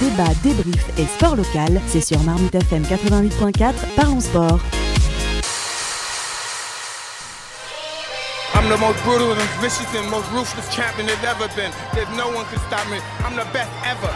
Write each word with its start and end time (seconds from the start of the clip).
débat, 0.00 0.34
débrief 0.42 0.84
et 0.98 1.06
sport 1.06 1.36
local, 1.36 1.80
c'est 1.86 2.00
sur 2.00 2.20
Marmite 2.22 2.54
FM 2.54 2.82
88.4, 2.82 3.74
parlons 3.96 4.20
sport. 4.20 4.60
I'm 8.54 8.68
the 8.68 8.78
most 8.78 9.02
brutal 9.04 9.32
and 9.32 9.50
vicious 9.60 9.86
and 9.94 10.10
most 10.10 10.30
ruthless 10.32 10.66
champion 10.74 11.06
there's 11.06 11.22
ever 11.24 11.46
been. 11.54 11.70
There's 11.94 12.08
no 12.16 12.28
one 12.28 12.44
can 12.46 12.58
stop 12.66 12.88
me. 12.90 12.98
I'm 13.24 13.36
the 13.36 13.46
best 13.52 13.70
ever. 13.84 14.10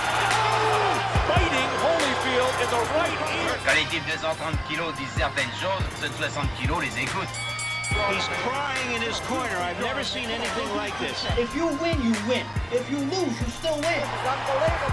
Fighting 1.28 1.70
Holyfield 1.84 2.52
in 2.58 2.68
the 2.70 2.82
right 2.96 3.20
ear. 3.44 3.54
Quand 3.64 3.74
les 3.74 3.86
types 3.86 4.06
de 4.10 4.18
130 4.18 4.56
kilos 4.68 4.92
disent 4.98 5.14
certaines 5.16 5.54
choses, 5.60 5.84
ceux 6.00 6.08
de 6.08 6.14
60 6.14 6.48
kilos 6.58 6.80
les 6.80 7.02
écoutent. 7.02 7.59
He's 7.90 8.28
crying 8.46 8.94
in 8.94 9.02
his 9.02 9.18
corner. 9.20 9.56
I've 9.56 9.80
never 9.80 10.04
seen 10.04 10.30
anything 10.30 10.68
like 10.76 10.96
this. 10.98 11.26
If 11.36 11.54
you 11.54 11.66
win, 11.82 12.00
you 12.02 12.14
win. 12.28 12.46
If 12.70 12.88
you 12.90 12.98
lose, 12.98 13.40
you 13.40 13.48
still 13.48 13.74
win. 13.74 13.84
It's 13.84 14.26
unbelievable. 14.30 14.90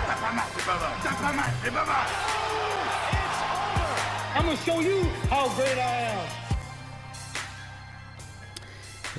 I'm 4.35 4.45
gonna 4.45 4.57
show 4.57 4.79
you 4.79 5.03
how 5.29 5.49
great 5.55 5.77
I 5.77 6.11
am. 6.11 6.46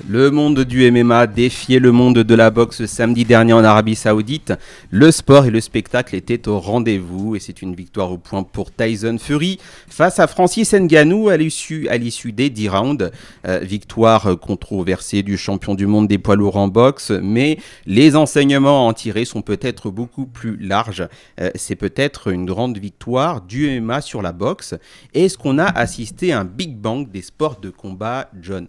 Le 0.07 0.31
monde 0.31 0.59
du 0.61 0.89
MMA 0.91 1.27
défiait 1.27 1.79
le 1.79 1.91
monde 1.91 2.19
de 2.19 2.35
la 2.35 2.51
boxe 2.51 2.85
samedi 2.85 3.25
dernier 3.25 3.53
en 3.53 3.63
Arabie 3.63 3.95
Saoudite. 3.95 4.53
Le 4.91 5.11
sport 5.11 5.45
et 5.45 5.51
le 5.51 5.59
spectacle 5.61 6.15
étaient 6.15 6.47
au 6.47 6.59
rendez-vous 6.59 7.35
et 7.35 7.39
c'est 7.39 7.61
une 7.61 7.75
victoire 7.75 8.11
au 8.11 8.17
point 8.17 8.43
pour 8.43 8.71
Tyson 8.71 9.17
Fury 9.19 9.59
face 9.87 10.19
à 10.19 10.27
Francis 10.27 10.73
Ngannou 10.73 11.29
à 11.29 11.37
l'issue, 11.37 11.87
des 12.31 12.49
10 12.49 12.69
rounds. 12.69 13.11
Euh, 13.47 13.59
victoire 13.59 14.39
controversée 14.39 15.23
du 15.23 15.37
champion 15.37 15.75
du 15.75 15.87
monde 15.87 16.07
des 16.07 16.17
poids 16.17 16.35
lourds 16.35 16.57
en 16.57 16.67
boxe, 16.67 17.11
mais 17.21 17.57
les 17.85 18.15
enseignements 18.15 18.85
à 18.85 18.89
en 18.89 18.93
tirer 18.93 19.25
sont 19.25 19.41
peut-être 19.41 19.89
beaucoup 19.89 20.25
plus 20.25 20.57
larges. 20.57 21.07
Euh, 21.41 21.49
c'est 21.55 21.75
peut-être 21.75 22.31
une 22.31 22.45
grande 22.45 22.77
victoire 22.77 23.41
du 23.41 23.79
MMA 23.81 24.01
sur 24.01 24.21
la 24.21 24.31
boxe. 24.31 24.75
Est-ce 25.13 25.37
qu'on 25.37 25.57
a 25.57 25.65
assisté 25.65 26.31
à 26.31 26.41
un 26.41 26.45
Big 26.45 26.75
Bang 26.75 27.09
des 27.09 27.21
sports 27.21 27.59
de 27.59 27.69
combat, 27.69 28.29
John? 28.39 28.67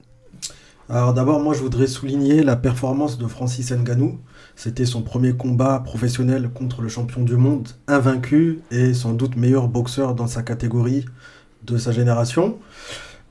Alors 0.93 1.15
d'abord, 1.15 1.39
moi 1.39 1.55
je 1.55 1.61
voudrais 1.61 1.87
souligner 1.87 2.43
la 2.43 2.57
performance 2.57 3.17
de 3.17 3.29
Francis 3.29 3.71
Ngannou. 3.71 4.19
C'était 4.57 4.85
son 4.85 5.03
premier 5.03 5.35
combat 5.35 5.79
professionnel 5.79 6.51
contre 6.53 6.83
le 6.83 6.89
champion 6.89 7.23
du 7.23 7.37
monde, 7.37 7.69
invaincu 7.87 8.59
et 8.73 8.93
sans 8.93 9.13
doute 9.13 9.37
meilleur 9.37 9.69
boxeur 9.69 10.17
dans 10.17 10.27
sa 10.27 10.43
catégorie 10.43 11.05
de 11.63 11.79
sa 11.79 11.93
génération. 11.93 12.59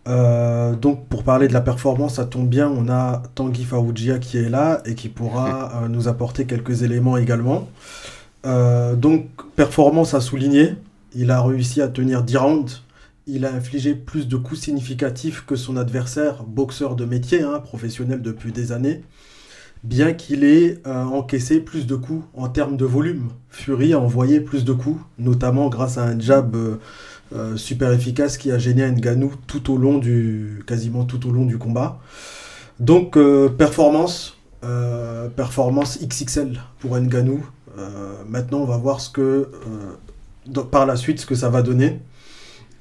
Euh, 0.08 0.74
donc 0.74 1.08
pour 1.08 1.24
parler 1.24 1.50
de 1.50 1.54
la 1.54 1.60
performance, 1.60 2.16
ça 2.16 2.24
tombe 2.24 2.48
bien, 2.48 2.70
on 2.70 2.88
a 2.88 3.24
Tanguy 3.36 3.66
Faoujia 3.66 4.20
qui 4.20 4.38
est 4.38 4.48
là 4.48 4.82
et 4.86 4.96
qui 4.96 5.10
pourra 5.10 5.84
euh, 5.84 5.90
nous 5.90 6.08
apporter 6.08 6.46
quelques 6.46 6.84
éléments 6.84 7.18
également. 7.18 7.68
Euh, 8.46 8.96
donc 8.96 9.26
performance 9.58 10.14
à 10.14 10.22
souligner, 10.22 10.76
il 11.14 11.30
a 11.30 11.42
réussi 11.42 11.82
à 11.82 11.90
tenir 11.90 12.24
10 12.24 12.38
rounds 12.38 12.84
il 13.30 13.46
a 13.46 13.54
infligé 13.54 13.94
plus 13.94 14.28
de 14.28 14.38
coups 14.38 14.62
significatifs 14.62 15.46
que 15.46 15.56
son 15.56 15.78
adversaire, 15.78 16.44
boxeur 16.44 16.96
de 16.96 17.06
métier, 17.06 17.42
hein, 17.44 17.60
professionnel 17.60 18.22
depuis 18.22 18.52
des 18.52 18.72
années, 18.72 19.04
bien 19.84 20.14
qu'il 20.14 20.44
ait 20.44 20.80
euh, 20.88 21.04
encaissé 21.04 21.60
plus 21.60 21.86
de 21.86 21.96
coups 21.96 22.26
en 22.34 22.50
termes 22.50 22.76
de 22.76 22.86
volume. 22.86 23.30
Fury 23.50 23.94
a 23.94 24.00
envoyé 24.00 24.42
plus 24.42 24.66
de 24.66 24.74
coups, 24.74 25.00
notamment 25.18 25.70
grâce 25.70 25.98
à 25.98 26.04
un 26.04 26.20
jab 26.20 26.56
euh, 26.56 26.76
euh, 27.36 27.56
super 27.56 27.92
efficace 27.92 28.38
qui 28.38 28.52
a 28.52 28.58
gêné 28.58 28.90
Ngannou 28.90 29.34
tout 29.48 29.72
au 29.72 29.78
long 29.78 30.00
du, 30.00 30.64
quasiment 30.66 31.06
tout 31.06 31.28
au 31.28 31.32
long 31.32 31.46
du 31.46 31.58
combat. 31.58 32.00
Donc 32.80 33.18
performance, 33.58 34.38
performance 35.36 36.00
XXL 36.02 36.62
pour 36.80 36.98
Ngannou. 36.98 37.46
maintenant, 38.30 38.60
on 38.60 38.66
va 38.66 38.78
voir 38.78 39.02
ce 39.02 39.10
que 39.10 39.50
par 40.72 40.86
la 40.86 40.96
suite 40.96 41.20
ce 41.20 41.26
que 41.26 41.36
ça 41.36 41.50
va 41.50 41.62
donner. 41.62 42.00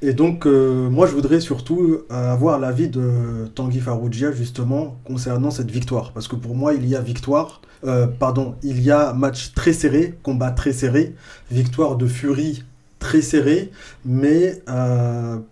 Et 0.00 0.12
donc, 0.12 0.46
euh, 0.46 0.88
moi, 0.88 1.06
je 1.06 1.12
voudrais 1.12 1.40
surtout 1.40 2.02
euh, 2.10 2.32
avoir 2.32 2.58
l'avis 2.60 2.88
de 2.88 3.48
Tanguy 3.54 3.80
Farougia, 3.80 4.30
justement, 4.30 4.96
concernant 5.04 5.50
cette 5.50 5.70
victoire. 5.70 6.12
Parce 6.12 6.28
que 6.28 6.36
pour 6.36 6.54
moi, 6.54 6.74
il 6.74 6.86
y 6.88 6.94
a 6.94 7.00
victoire, 7.00 7.60
euh, 7.84 8.06
pardon, 8.06 8.54
il 8.62 8.80
y 8.80 8.92
a 8.92 9.12
match 9.12 9.52
très 9.54 9.72
serré, 9.72 10.16
combat 10.22 10.52
très 10.52 10.72
serré, 10.72 11.14
victoire 11.50 11.96
de 11.96 12.06
Fury 12.06 12.64
très 13.00 13.22
serré, 13.22 13.70
mais 14.04 14.60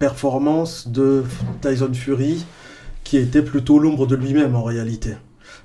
performance 0.00 0.88
de 0.88 1.22
Tyson 1.62 1.94
Fury 1.94 2.44
qui 3.04 3.18
était 3.18 3.42
plutôt 3.42 3.78
l'ombre 3.78 4.08
de 4.08 4.16
lui-même 4.16 4.56
en 4.56 4.64
réalité. 4.64 5.14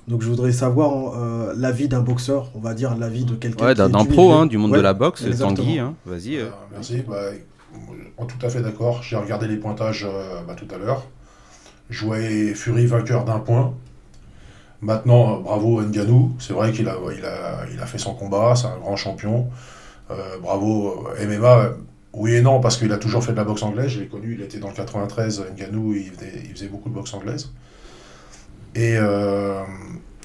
Donc 0.06 0.22
je 0.22 0.28
voudrais 0.28 0.52
savoir 0.52 1.16
l'avis 1.56 1.88
d'un 1.88 2.00
boxeur, 2.00 2.52
on 2.54 2.60
va 2.60 2.74
dire 2.74 2.96
l'avis 2.96 3.24
de 3.24 3.34
quelqu'un. 3.34 3.66
Ouais, 3.66 3.74
d'un 3.74 4.04
pro, 4.04 4.30
hein, 4.30 4.46
du 4.46 4.58
monde 4.58 4.74
de 4.74 4.80
la 4.80 4.94
boxe, 4.94 5.24
Tanguy. 5.36 5.80
Hein. 5.80 5.96
Vas-y. 6.06 6.38
merci. 6.72 7.02
Bah, 7.08 7.16
tout 8.26 8.46
à 8.46 8.50
fait 8.50 8.60
d'accord. 8.60 9.02
J'ai 9.02 9.16
regardé 9.16 9.48
les 9.48 9.56
pointages 9.56 10.04
euh, 10.08 10.42
bah, 10.46 10.54
tout 10.54 10.68
à 10.74 10.78
l'heure. 10.78 11.06
Je 11.90 12.04
voyais 12.04 12.54
Fury 12.54 12.86
vainqueur 12.86 13.24
d'un 13.24 13.38
point. 13.38 13.74
Maintenant, 14.80 15.40
bravo 15.40 15.82
Nganou. 15.82 16.32
C'est 16.38 16.52
vrai 16.52 16.72
qu'il 16.72 16.88
a, 16.88 17.86
fait 17.86 17.98
son 17.98 18.14
combat. 18.14 18.54
C'est 18.56 18.66
un 18.66 18.78
grand 18.78 18.96
champion. 18.96 19.48
Euh, 20.10 20.38
bravo 20.40 21.08
euh, 21.08 21.26
MMA. 21.26 21.70
Oui 22.14 22.34
et 22.34 22.42
non, 22.42 22.60
parce 22.60 22.76
qu'il 22.76 22.92
a 22.92 22.98
toujours 22.98 23.24
fait 23.24 23.32
de 23.32 23.38
la 23.38 23.44
boxe 23.44 23.62
anglaise. 23.62 23.88
Je 23.88 24.00
l'ai 24.00 24.06
connu, 24.06 24.34
il 24.34 24.42
était 24.42 24.58
dans 24.58 24.68
le 24.68 24.74
93. 24.74 25.46
Nganou, 25.56 25.94
il 25.94 26.10
faisait, 26.10 26.42
il 26.44 26.50
faisait 26.50 26.68
beaucoup 26.68 26.90
de 26.90 26.94
boxe 26.94 27.14
anglaise. 27.14 27.52
Et 28.74 28.96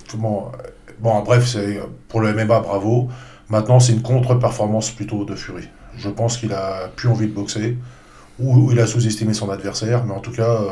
comment. 0.10 0.52
Bon, 1.00 1.22
bref, 1.22 1.46
c'est 1.46 1.80
pour 2.10 2.22
le 2.22 2.34
MMA, 2.34 2.60
bravo. 2.60 3.08
Maintenant, 3.50 3.80
c'est 3.80 3.94
une 3.94 4.02
contre-performance 4.02 4.92
plutôt 4.92 5.24
de 5.24 5.36
Fury. 5.36 5.70
Je 5.98 6.10
pense 6.10 6.38
qu'il 6.38 6.54
a 6.54 6.90
plus 6.96 7.10
envie 7.10 7.28
de 7.28 7.34
boxer, 7.34 7.78
ou 8.40 8.72
il 8.72 8.80
a 8.80 8.88
sous-estimé 8.88 9.34
son 9.34 9.50
adversaire, 9.50 10.06
mais 10.06 10.14
en 10.14 10.20
tout 10.20 10.32
cas, 10.32 10.62
euh, 10.62 10.72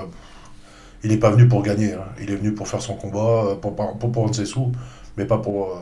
il 1.03 1.09
n'est 1.09 1.17
pas 1.17 1.31
venu 1.31 1.47
pour 1.47 1.63
gagner. 1.63 1.93
Hein. 1.93 2.05
Il 2.21 2.31
est 2.31 2.35
venu 2.35 2.53
pour 2.53 2.67
faire 2.67 2.81
son 2.81 2.95
combat, 2.95 3.45
euh, 3.51 3.55
pour, 3.55 3.75
prendre 3.75 4.35
ses 4.35 4.45
sous, 4.45 4.71
mais 5.17 5.25
pas 5.25 5.37
pour, 5.37 5.71
euh, 5.71 5.79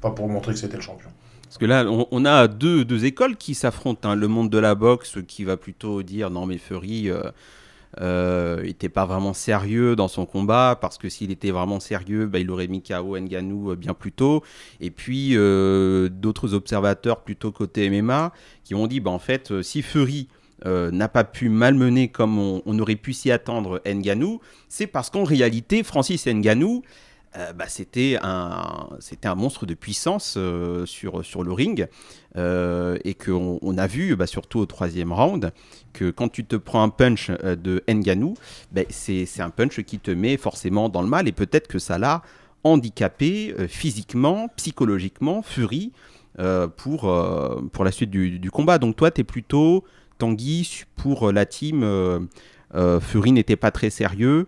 pas 0.00 0.10
pour 0.10 0.28
montrer 0.28 0.52
que 0.52 0.58
c'était 0.58 0.76
le 0.76 0.82
champion. 0.82 1.08
Parce 1.44 1.58
que 1.58 1.64
là, 1.64 1.86
on, 2.10 2.24
a 2.24 2.48
deux, 2.48 2.84
deux 2.84 3.04
écoles 3.04 3.36
qui 3.36 3.54
s'affrontent. 3.54 4.10
Hein. 4.10 4.16
Le 4.16 4.28
monde 4.28 4.50
de 4.50 4.58
la 4.58 4.74
boxe 4.74 5.18
qui 5.26 5.44
va 5.44 5.56
plutôt 5.56 6.02
dire 6.02 6.28
non, 6.28 6.44
mais 6.44 6.58
Fury, 6.58 7.08
il 8.00 8.66
n'était 8.66 8.88
pas 8.88 9.06
vraiment 9.06 9.32
sérieux 9.32 9.96
dans 9.96 10.08
son 10.08 10.26
combat 10.26 10.78
parce 10.80 10.98
que 10.98 11.08
s'il 11.08 11.30
était 11.30 11.50
vraiment 11.50 11.80
sérieux, 11.80 12.26
bah, 12.26 12.38
il 12.38 12.50
aurait 12.50 12.68
mis 12.68 12.82
KO 12.82 13.18
Nganou 13.18 13.72
euh, 13.72 13.76
bien 13.76 13.94
plus 13.94 14.12
tôt. 14.12 14.42
Et 14.80 14.90
puis 14.90 15.30
euh, 15.32 16.08
d'autres 16.08 16.54
observateurs 16.54 17.22
plutôt 17.22 17.52
côté 17.52 17.88
MMA 17.88 18.32
qui 18.64 18.74
ont 18.74 18.86
dit 18.86 19.00
bah, 19.00 19.10
en 19.10 19.18
fait, 19.18 19.62
si 19.62 19.82
Fury 19.82 20.28
n'a 20.64 21.08
pas 21.08 21.22
pu 21.22 21.48
malmener 21.48 22.08
comme 22.08 22.38
on, 22.38 22.62
on 22.64 22.78
aurait 22.78 22.96
pu 22.96 23.12
s'y 23.12 23.30
attendre 23.30 23.80
Nganou, 23.86 24.40
c'est 24.68 24.86
parce 24.86 25.10
qu'en 25.10 25.22
réalité, 25.22 25.82
Francis 25.82 26.26
Nganou 26.26 26.82
euh, 27.36 27.52
bah, 27.52 27.66
c'était 27.68 28.16
un, 28.22 29.34
monstre 29.34 29.66
de 29.66 29.74
puissance 29.74 30.34
euh, 30.36 30.86
sur, 30.86 31.42
le 31.42 31.52
ring. 31.52 31.86
Euh, 32.36 32.98
et 33.04 33.14
qu'on 33.14 33.58
on 33.62 33.78
a 33.78 33.86
vu, 33.86 34.16
bah, 34.16 34.26
surtout 34.26 34.58
au 34.58 34.66
troisième 34.66 35.12
round, 35.12 35.52
que 35.92 36.10
quand 36.10 36.28
tu 36.28 36.44
te 36.44 36.56
prends 36.56 36.82
un 36.82 36.88
punch 36.88 37.30
de 37.30 37.82
Nganou, 37.88 38.34
bah, 38.72 38.82
c'est 38.88 39.40
un 39.40 39.50
punch 39.50 39.82
qui 39.82 39.98
te 39.98 40.10
met 40.10 40.36
forcément 40.36 40.88
dans 40.88 41.02
le 41.02 41.08
mal. 41.08 41.28
Et 41.28 41.32
peut-être 41.32 41.68
que 41.68 41.78
ça 41.78 41.98
l'a 41.98 42.22
handicapé 42.64 43.54
physiquement, 43.68 44.48
psychologiquement, 44.56 45.42
Fury, 45.42 45.92
pour, 46.76 47.00
pour 47.72 47.84
la 47.84 47.92
suite 47.92 48.10
du, 48.10 48.38
du 48.38 48.50
combat. 48.50 48.78
Donc 48.78 48.96
toi, 48.96 49.10
tu 49.10 49.20
es 49.20 49.24
plutôt 49.24 49.84
Tanguy 50.18 50.84
pour 50.96 51.32
la 51.32 51.46
team. 51.46 52.28
Fury 53.00 53.32
n'était 53.32 53.56
pas 53.56 53.70
très 53.70 53.90
sérieux. 53.90 54.46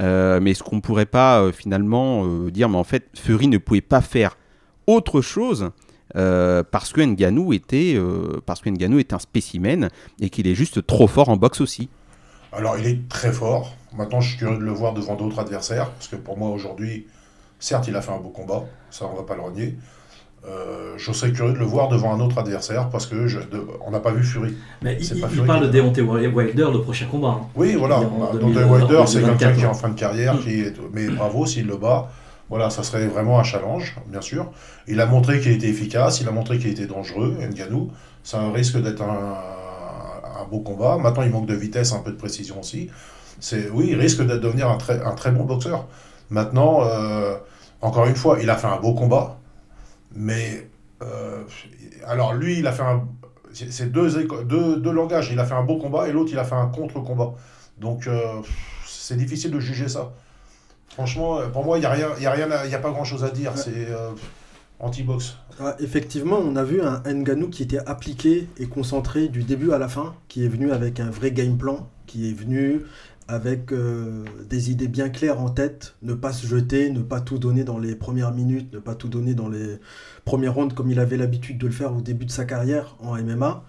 Euh, 0.00 0.40
mais 0.40 0.52
est-ce 0.52 0.62
qu'on 0.62 0.80
pourrait 0.80 1.06
pas 1.06 1.40
euh, 1.40 1.52
finalement 1.52 2.24
euh, 2.24 2.50
dire, 2.50 2.68
mais 2.68 2.78
en 2.78 2.84
fait, 2.84 3.06
Fury 3.14 3.48
ne 3.48 3.58
pouvait 3.58 3.80
pas 3.80 4.00
faire 4.00 4.36
autre 4.86 5.20
chose 5.20 5.70
parce 6.12 6.92
que 6.92 7.00
Nganou 7.00 7.52
était 7.52 7.96
parce 8.44 8.60
que 8.60 8.68
Nganou 8.68 8.98
est 8.98 9.12
un 9.12 9.20
spécimen 9.20 9.90
et 10.20 10.28
qu'il 10.28 10.48
est 10.48 10.56
juste 10.56 10.84
trop 10.84 11.06
fort 11.06 11.28
en 11.28 11.36
boxe 11.36 11.60
aussi. 11.60 11.88
Alors 12.50 12.76
il 12.76 12.86
est 12.88 13.08
très 13.08 13.30
fort. 13.32 13.76
Maintenant, 13.96 14.20
je 14.20 14.30
suis 14.30 14.38
curieux 14.38 14.58
de 14.58 14.64
le 14.64 14.72
voir 14.72 14.92
devant 14.92 15.14
d'autres 15.14 15.38
adversaires 15.38 15.92
parce 15.92 16.08
que 16.08 16.16
pour 16.16 16.36
moi 16.36 16.50
aujourd'hui, 16.50 17.06
certes, 17.60 17.86
il 17.86 17.94
a 17.94 18.02
fait 18.02 18.10
un 18.10 18.18
beau 18.18 18.30
combat, 18.30 18.64
ça 18.90 19.06
on 19.06 19.14
va 19.14 19.22
pas 19.22 19.36
le 19.36 19.42
renier. 19.42 19.76
Euh, 20.48 20.94
je 20.96 21.12
serais 21.12 21.32
curieux 21.32 21.52
de 21.52 21.58
le 21.58 21.66
voir 21.66 21.88
devant 21.88 22.14
un 22.14 22.20
autre 22.20 22.38
adversaire 22.38 22.88
parce 22.88 23.06
que 23.06 23.26
je, 23.26 23.40
on 23.86 23.90
n'a 23.90 24.00
pas 24.00 24.10
vu 24.10 24.24
Fury. 24.24 24.54
Mais 24.82 24.96
il, 24.98 25.44
parle 25.46 25.70
de 25.70 25.78
Deontay 25.78 26.00
Wilder, 26.00 26.68
le 26.72 26.80
prochain 26.80 27.06
combat. 27.10 27.38
Hein. 27.40 27.46
Oui, 27.54 27.74
voilà. 27.78 28.00
Deontay 28.32 28.64
Wilder, 28.64 29.02
c'est 29.06 29.22
quelqu'un 29.22 29.52
qui 29.52 29.62
est 29.62 29.66
en 29.66 29.74
fin 29.74 29.90
de 29.90 29.98
carrière, 29.98 30.34
mm. 30.34 30.38
qui 30.40 30.60
est, 30.60 30.74
mais 30.92 31.08
bravo 31.08 31.44
s'il 31.44 31.66
le 31.66 31.76
bat. 31.76 32.08
Voilà, 32.48 32.68
ça 32.68 32.82
serait 32.82 33.06
vraiment 33.06 33.38
un 33.38 33.44
challenge, 33.44 33.96
bien 34.08 34.20
sûr. 34.20 34.50
Il 34.88 35.00
a 35.00 35.06
montré 35.06 35.40
qu'il 35.40 35.52
était 35.52 35.68
efficace, 35.68 36.20
il 36.20 36.26
a 36.26 36.32
montré 36.32 36.58
qu'il 36.58 36.70
était 36.70 36.86
dangereux, 36.86 37.36
Nganou. 37.40 37.90
Ça 38.24 38.50
risque 38.50 38.76
d'être 38.82 39.02
un, 39.02 39.36
un, 40.40 40.44
beau 40.50 40.58
combat. 40.58 40.98
Maintenant, 40.98 41.22
il 41.22 41.30
manque 41.30 41.46
de 41.46 41.54
vitesse, 41.54 41.92
un 41.92 42.00
peu 42.00 42.10
de 42.10 42.16
précision 42.16 42.58
aussi. 42.60 42.90
C'est, 43.38 43.70
oui, 43.70 43.88
il 43.90 44.00
risque 44.00 44.26
de 44.26 44.36
devenir 44.36 44.68
un 44.68 44.78
très, 44.78 45.00
un 45.00 45.12
très 45.12 45.30
bon 45.30 45.44
boxeur. 45.44 45.86
Maintenant, 46.28 46.80
euh, 46.82 47.36
encore 47.82 48.06
une 48.06 48.16
fois, 48.16 48.38
il 48.42 48.50
a 48.50 48.56
fait 48.56 48.66
un 48.66 48.80
beau 48.80 48.94
combat. 48.94 49.39
Mais 50.14 50.68
Euh, 51.02 51.44
alors 52.06 52.34
lui, 52.34 52.58
il 52.58 52.66
a 52.66 52.72
fait 52.72 52.82
un. 52.82 53.06
C'est 53.52 53.90
deux, 53.90 54.28
deux, 54.44 54.76
deux, 54.76 54.92
langages. 54.92 55.30
Il 55.32 55.40
a 55.40 55.44
fait 55.44 55.54
un 55.54 55.64
beau 55.64 55.76
combat 55.76 56.08
et 56.08 56.12
l'autre, 56.12 56.30
il 56.32 56.38
a 56.38 56.44
fait 56.44 56.54
un 56.54 56.66
contre-combat. 56.66 57.34
Donc, 57.78 58.06
euh, 58.06 58.40
c'est 58.86 59.16
difficile 59.16 59.50
de 59.50 59.58
juger 59.58 59.88
ça. 59.88 60.12
Franchement, 60.88 61.40
pour 61.52 61.64
moi, 61.64 61.78
il 61.78 61.80
n'y 61.80 61.86
a, 61.86 61.90
rien, 61.90 62.08
y 62.20 62.26
a, 62.26 62.30
rien 62.30 62.48
a 62.50 62.78
pas 62.78 62.90
grand-chose 62.90 63.24
à 63.24 63.30
dire. 63.30 63.56
C'est 63.56 63.88
euh, 63.90 64.10
anti-box. 64.78 65.36
effectivement, 65.80 66.38
on 66.38 66.54
a 66.54 66.62
vu 66.62 66.80
un 66.80 67.02
Nganou 67.12 67.48
qui 67.48 67.64
était 67.64 67.78
appliqué 67.78 68.46
et 68.58 68.66
concentré 68.66 69.28
du 69.28 69.42
début 69.42 69.72
à 69.72 69.78
la 69.78 69.88
fin, 69.88 70.14
qui 70.28 70.44
est 70.44 70.48
venu 70.48 70.70
avec 70.70 71.00
un 71.00 71.10
vrai 71.10 71.32
game 71.32 71.56
plan, 71.56 71.88
qui 72.06 72.30
est 72.30 72.34
venu 72.34 72.82
avec 73.30 73.72
euh, 73.72 74.24
des 74.48 74.72
idées 74.72 74.88
bien 74.88 75.08
claires 75.08 75.40
en 75.40 75.50
tête, 75.50 75.94
ne 76.02 76.14
pas 76.14 76.32
se 76.32 76.46
jeter, 76.48 76.90
ne 76.90 77.00
pas 77.00 77.20
tout 77.20 77.38
donner 77.38 77.62
dans 77.62 77.78
les 77.78 77.94
premières 77.94 78.32
minutes, 78.32 78.72
ne 78.72 78.80
pas 78.80 78.96
tout 78.96 79.08
donner 79.08 79.34
dans 79.34 79.48
les 79.48 79.78
premières 80.24 80.54
rondes 80.54 80.74
comme 80.74 80.90
il 80.90 80.98
avait 80.98 81.16
l'habitude 81.16 81.56
de 81.56 81.66
le 81.66 81.72
faire 81.72 81.96
au 81.96 82.00
début 82.00 82.26
de 82.26 82.32
sa 82.32 82.44
carrière 82.44 82.96
en 82.98 83.14
MMA. 83.14 83.64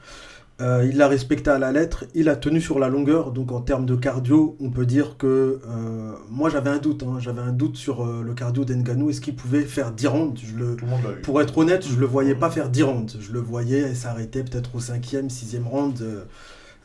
Euh, 0.62 0.88
il 0.90 0.98
l'a 0.98 1.08
respecté 1.08 1.52
à 1.52 1.60
la 1.60 1.72
lettre, 1.72 2.06
il 2.16 2.28
a 2.28 2.36
tenu 2.36 2.60
sur 2.60 2.80
la 2.80 2.90
longueur, 2.90 3.32
donc 3.32 3.52
en 3.52 3.62
termes 3.62 3.86
de 3.86 3.96
cardio, 3.96 4.58
on 4.60 4.72
peut 4.72 4.86
dire 4.86 5.18
que 5.18 5.60
euh, 5.68 6.14
moi 6.30 6.50
j'avais 6.50 6.72
un 6.72 6.78
doute, 6.80 7.04
hein. 7.04 7.18
j'avais 7.20 7.42
un 7.42 7.52
doute 7.52 7.78
sur 7.78 8.06
le 8.06 8.34
cardio 8.34 8.66
d'Enganou, 8.66 9.12
est-ce 9.12 9.22
qu'il 9.22 9.36
pouvait 9.36 9.62
faire 9.62 9.92
10 9.92 10.08
rounds 10.08 10.42
le... 10.58 10.76
Pour 11.22 11.40
être 11.40 11.58
honnête, 11.58 11.88
je 11.88 12.00
le 12.00 12.06
voyais 12.08 12.36
pas 12.36 12.50
faire 12.50 12.70
10 12.70 12.84
rounds, 12.84 13.18
je 13.20 13.32
le 13.32 13.40
voyais 13.40 13.94
s'arrêter 13.94 14.44
peut-être 14.44 14.76
au 14.76 14.80
5e, 14.80 15.30
6e 15.30 15.64
round 15.66 16.04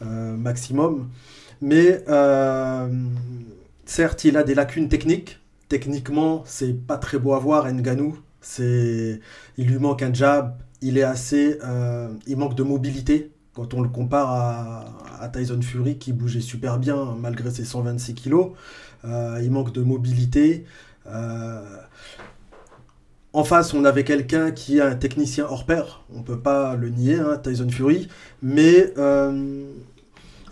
maximum. 0.03 1.09
Mais 1.61 2.05
euh, 2.09 2.89
certes, 3.85 4.25
il 4.25 4.37
a 4.37 4.43
des 4.43 4.55
lacunes 4.55 4.89
techniques. 4.89 5.41
Techniquement, 5.69 6.43
c'est 6.47 6.73
pas 6.75 6.97
très 6.99 7.19
beau 7.19 7.35
à 7.35 7.39
voir, 7.39 7.71
Nganou. 7.73 8.19
Il 8.59 9.21
lui 9.59 9.79
manque 9.79 10.03
un 10.03 10.13
jab. 10.13 10.59
Il 10.83 10.99
est 10.99 11.03
assez, 11.03 11.59
euh, 11.65 12.13
il 12.27 12.37
manque 12.37 12.55
de 12.55 12.63
mobilité 12.63 13.33
quand 13.55 13.73
on 13.73 13.81
le 13.81 13.89
compare 13.89 14.31
à, 15.21 15.29
Tyson 15.33 15.61
Fury 15.63 15.97
qui 15.97 16.13
bougeait 16.13 16.43
super 16.43 16.79
bien 16.79 17.17
malgré 17.19 17.51
ses 17.51 17.65
126 17.65 18.15
kilos. 18.15 18.53
Euh, 19.05 19.41
il 19.43 19.51
manque 19.51 19.73
de 19.73 19.81
mobilité. 19.83 20.67
en 23.33 23.45
face, 23.45 23.75
on 23.75 23.85
avait 23.85 24.05
quelqu'un 24.05 24.51
qui 24.51 24.79
est 24.79 24.83
un 24.83 24.95
technicien 24.95 25.47
hors 25.49 25.67
pair. 25.67 26.05
On 26.15 26.23
peut 26.23 26.39
pas 26.39 26.77
le 26.77 26.91
nier, 26.91 27.19
hein, 27.19 27.39
Tyson 27.43 27.69
Fury. 27.71 28.09
Mais 28.43 28.93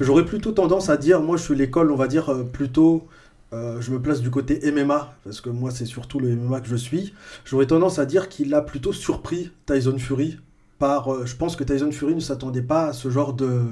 J'aurais 0.01 0.25
plutôt 0.25 0.51
tendance 0.51 0.89
à 0.89 0.97
dire, 0.97 1.21
moi 1.21 1.37
je 1.37 1.43
suis 1.43 1.55
l'école, 1.55 1.93
on 1.93 1.97
va 1.97 2.09
dire, 2.09 2.29
euh, 2.29 2.43
plutôt, 2.43 3.07
euh, 3.53 3.81
je 3.81 3.93
me 3.93 4.03
place 4.03 4.21
du 4.21 4.31
côté 4.31 4.61
MMA, 4.73 5.17
parce 5.23 5.41
que 5.41 5.51
moi 5.51 5.71
c'est 5.71 5.87
surtout 5.87 6.19
le 6.19 6.35
MMA 6.35 6.61
que 6.61 6.69
je 6.69 6.75
suis. 6.75 7.15
J'aurais 7.45 7.67
tendance 7.67 8.01
à 8.01 8.07
dire 8.07 8.29
qu'il 8.29 8.53
a 8.55 8.61
plutôt 8.61 8.93
surpris 8.93 9.53
Tyson 9.67 9.99
Fury. 9.99 10.39
Par, 10.81 11.13
euh, 11.13 11.27
je 11.27 11.37
pense 11.37 11.55
que 11.55 11.63
Tyson 11.63 11.93
Fury 11.93 12.17
ne 12.17 12.21
s'attendait 12.21 12.63
pas 12.63 12.87
à 12.87 12.93
ce 12.93 13.09
genre 13.09 13.35
de, 13.35 13.63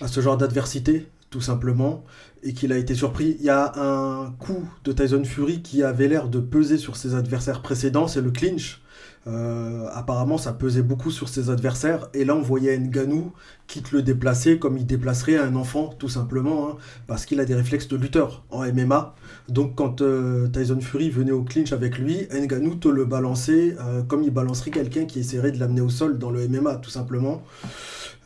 à 0.00 0.08
ce 0.08 0.20
genre 0.20 0.36
d'adversité, 0.36 1.06
tout 1.30 1.40
simplement, 1.40 2.04
et 2.42 2.52
qu'il 2.52 2.72
a 2.72 2.76
été 2.76 2.96
surpris. 2.96 3.36
Il 3.38 3.44
y 3.44 3.50
a 3.50 3.72
un 3.80 4.32
coup 4.32 4.68
de 4.82 4.90
Tyson 4.90 5.24
Fury 5.24 5.62
qui 5.62 5.84
avait 5.84 6.08
l'air 6.08 6.28
de 6.28 6.40
peser 6.40 6.78
sur 6.78 6.96
ses 6.96 7.14
adversaires 7.14 7.62
précédents, 7.62 8.08
c'est 8.08 8.20
le 8.20 8.32
clinch. 8.32 8.81
Euh, 9.28 9.86
apparemment, 9.92 10.36
ça 10.36 10.52
pesait 10.52 10.82
beaucoup 10.82 11.10
sur 11.10 11.28
ses 11.28 11.50
adversaires. 11.50 12.08
Et 12.12 12.24
là, 12.24 12.34
on 12.34 12.42
voyait 12.42 12.78
Nganou 12.78 13.32
quitte 13.68 13.92
le 13.92 14.02
déplacer 14.02 14.58
comme 14.58 14.76
il 14.76 14.84
déplacerait 14.84 15.36
un 15.38 15.54
enfant, 15.54 15.94
tout 15.98 16.08
simplement, 16.08 16.68
hein, 16.68 16.76
parce 17.06 17.24
qu'il 17.24 17.40
a 17.40 17.44
des 17.44 17.54
réflexes 17.54 17.88
de 17.88 17.96
lutteur 17.96 18.44
en 18.50 18.64
MMA. 18.64 19.14
Donc, 19.48 19.76
quand 19.76 20.02
euh, 20.02 20.48
Tyson 20.48 20.80
Fury 20.80 21.10
venait 21.10 21.32
au 21.32 21.42
clinch 21.42 21.72
avec 21.72 21.98
lui, 21.98 22.26
Nganou 22.32 22.74
te 22.74 22.88
le 22.88 23.04
balançait 23.04 23.76
euh, 23.80 24.02
comme 24.02 24.24
il 24.24 24.30
balancerait 24.30 24.70
quelqu'un 24.70 25.04
qui 25.04 25.20
essaierait 25.20 25.52
de 25.52 25.60
l'amener 25.60 25.80
au 25.80 25.88
sol 25.88 26.18
dans 26.18 26.30
le 26.30 26.48
MMA, 26.48 26.76
tout 26.76 26.90
simplement. 26.90 27.42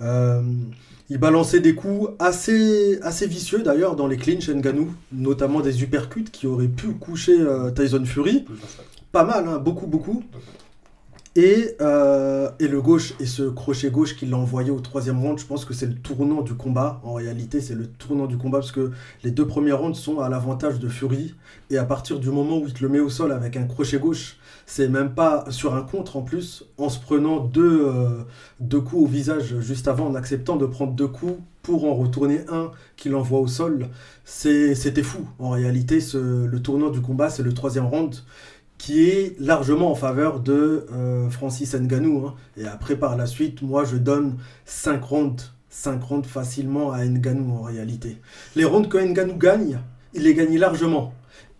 il 0.00 1.18
balançait 1.18 1.60
des 1.60 1.74
coups 1.74 2.10
assez, 2.18 2.98
assez 3.02 3.26
vicieux 3.26 3.62
d'ailleurs 3.62 3.96
dans 3.96 4.06
les 4.06 4.16
clinches 4.16 4.48
Nganou, 4.48 4.92
notamment 5.12 5.60
des 5.60 5.82
uppercuts 5.82 6.24
qui 6.24 6.46
auraient 6.46 6.68
pu 6.68 6.88
coucher 6.88 7.36
Tyson 7.74 8.04
Fury. 8.04 8.46
Pas 9.12 9.24
mal, 9.24 9.46
hein, 9.46 9.58
beaucoup, 9.58 9.86
beaucoup. 9.86 10.24
Euh, 11.36 12.50
et, 12.58 12.68
le 12.68 12.80
gauche, 12.80 13.14
et 13.20 13.26
ce 13.26 13.42
crochet 13.42 13.90
gauche 13.90 14.16
qu'il 14.16 14.32
a 14.32 14.36
envoyé 14.36 14.70
au 14.70 14.80
troisième 14.80 15.20
round, 15.20 15.38
je 15.38 15.44
pense 15.44 15.64
que 15.64 15.74
c'est 15.74 15.86
le 15.86 15.94
tournant 15.94 16.42
du 16.42 16.54
combat. 16.54 17.00
En 17.04 17.14
réalité, 17.14 17.60
c'est 17.60 17.74
le 17.74 17.86
tournant 17.86 18.26
du 18.26 18.38
combat 18.38 18.58
parce 18.58 18.72
que 18.72 18.92
les 19.22 19.30
deux 19.30 19.46
premiers 19.46 19.72
rounds 19.72 19.98
sont 19.98 20.20
à 20.20 20.28
l'avantage 20.28 20.78
de 20.78 20.88
Fury. 20.88 21.34
Et 21.70 21.78
à 21.78 21.84
partir 21.84 22.20
du 22.20 22.30
moment 22.30 22.58
où 22.58 22.66
il 22.66 22.72
te 22.72 22.82
le 22.82 22.88
met 22.88 23.00
au 23.00 23.10
sol 23.10 23.32
avec 23.32 23.56
un 23.56 23.64
crochet 23.64 23.98
gauche, 23.98 24.38
c'est 24.64 24.88
même 24.88 25.14
pas 25.14 25.44
sur 25.50 25.74
un 25.74 25.82
contre 25.82 26.16
en 26.16 26.22
plus, 26.22 26.64
en 26.78 26.88
se 26.88 26.98
prenant 26.98 27.40
deux, 27.40 27.86
euh, 27.86 28.24
deux 28.60 28.80
coups 28.80 29.02
au 29.02 29.06
visage 29.06 29.60
juste 29.60 29.88
avant, 29.88 30.06
en 30.06 30.14
acceptant 30.14 30.56
de 30.56 30.66
prendre 30.66 30.92
deux 30.92 31.08
coups 31.08 31.38
pour 31.62 31.84
en 31.84 31.94
retourner 31.94 32.40
un 32.48 32.70
qu'il 32.96 33.14
envoie 33.14 33.40
au 33.40 33.48
sol. 33.48 33.88
C'était 34.24 35.02
fou. 35.02 35.26
En 35.38 35.50
réalité, 35.50 35.98
le 36.14 36.58
tournant 36.60 36.90
du 36.90 37.00
combat, 37.00 37.28
c'est 37.28 37.42
le 37.42 37.52
troisième 37.52 37.86
round 37.86 38.14
qui 38.78 39.08
est 39.08 39.40
largement 39.40 39.90
en 39.90 39.94
faveur 39.94 40.40
de 40.40 40.86
euh, 40.92 41.30
Francis 41.30 41.74
Nganou. 41.74 42.26
Hein. 42.26 42.34
Et 42.56 42.66
après, 42.66 42.96
par 42.96 43.16
la 43.16 43.26
suite, 43.26 43.62
moi, 43.62 43.84
je 43.84 43.96
donne 43.96 44.36
5 44.64 45.02
rondes, 45.02 45.42
5 45.70 46.02
rondes 46.02 46.26
facilement 46.26 46.92
à 46.92 47.04
Nganou 47.04 47.56
en 47.56 47.62
réalité. 47.62 48.18
Les 48.54 48.64
rondes 48.64 48.88
que 48.88 48.98
Nganou 48.98 49.36
gagne, 49.36 49.78
il 50.14 50.22
les 50.22 50.34
gagne 50.34 50.58
largement. 50.58 51.12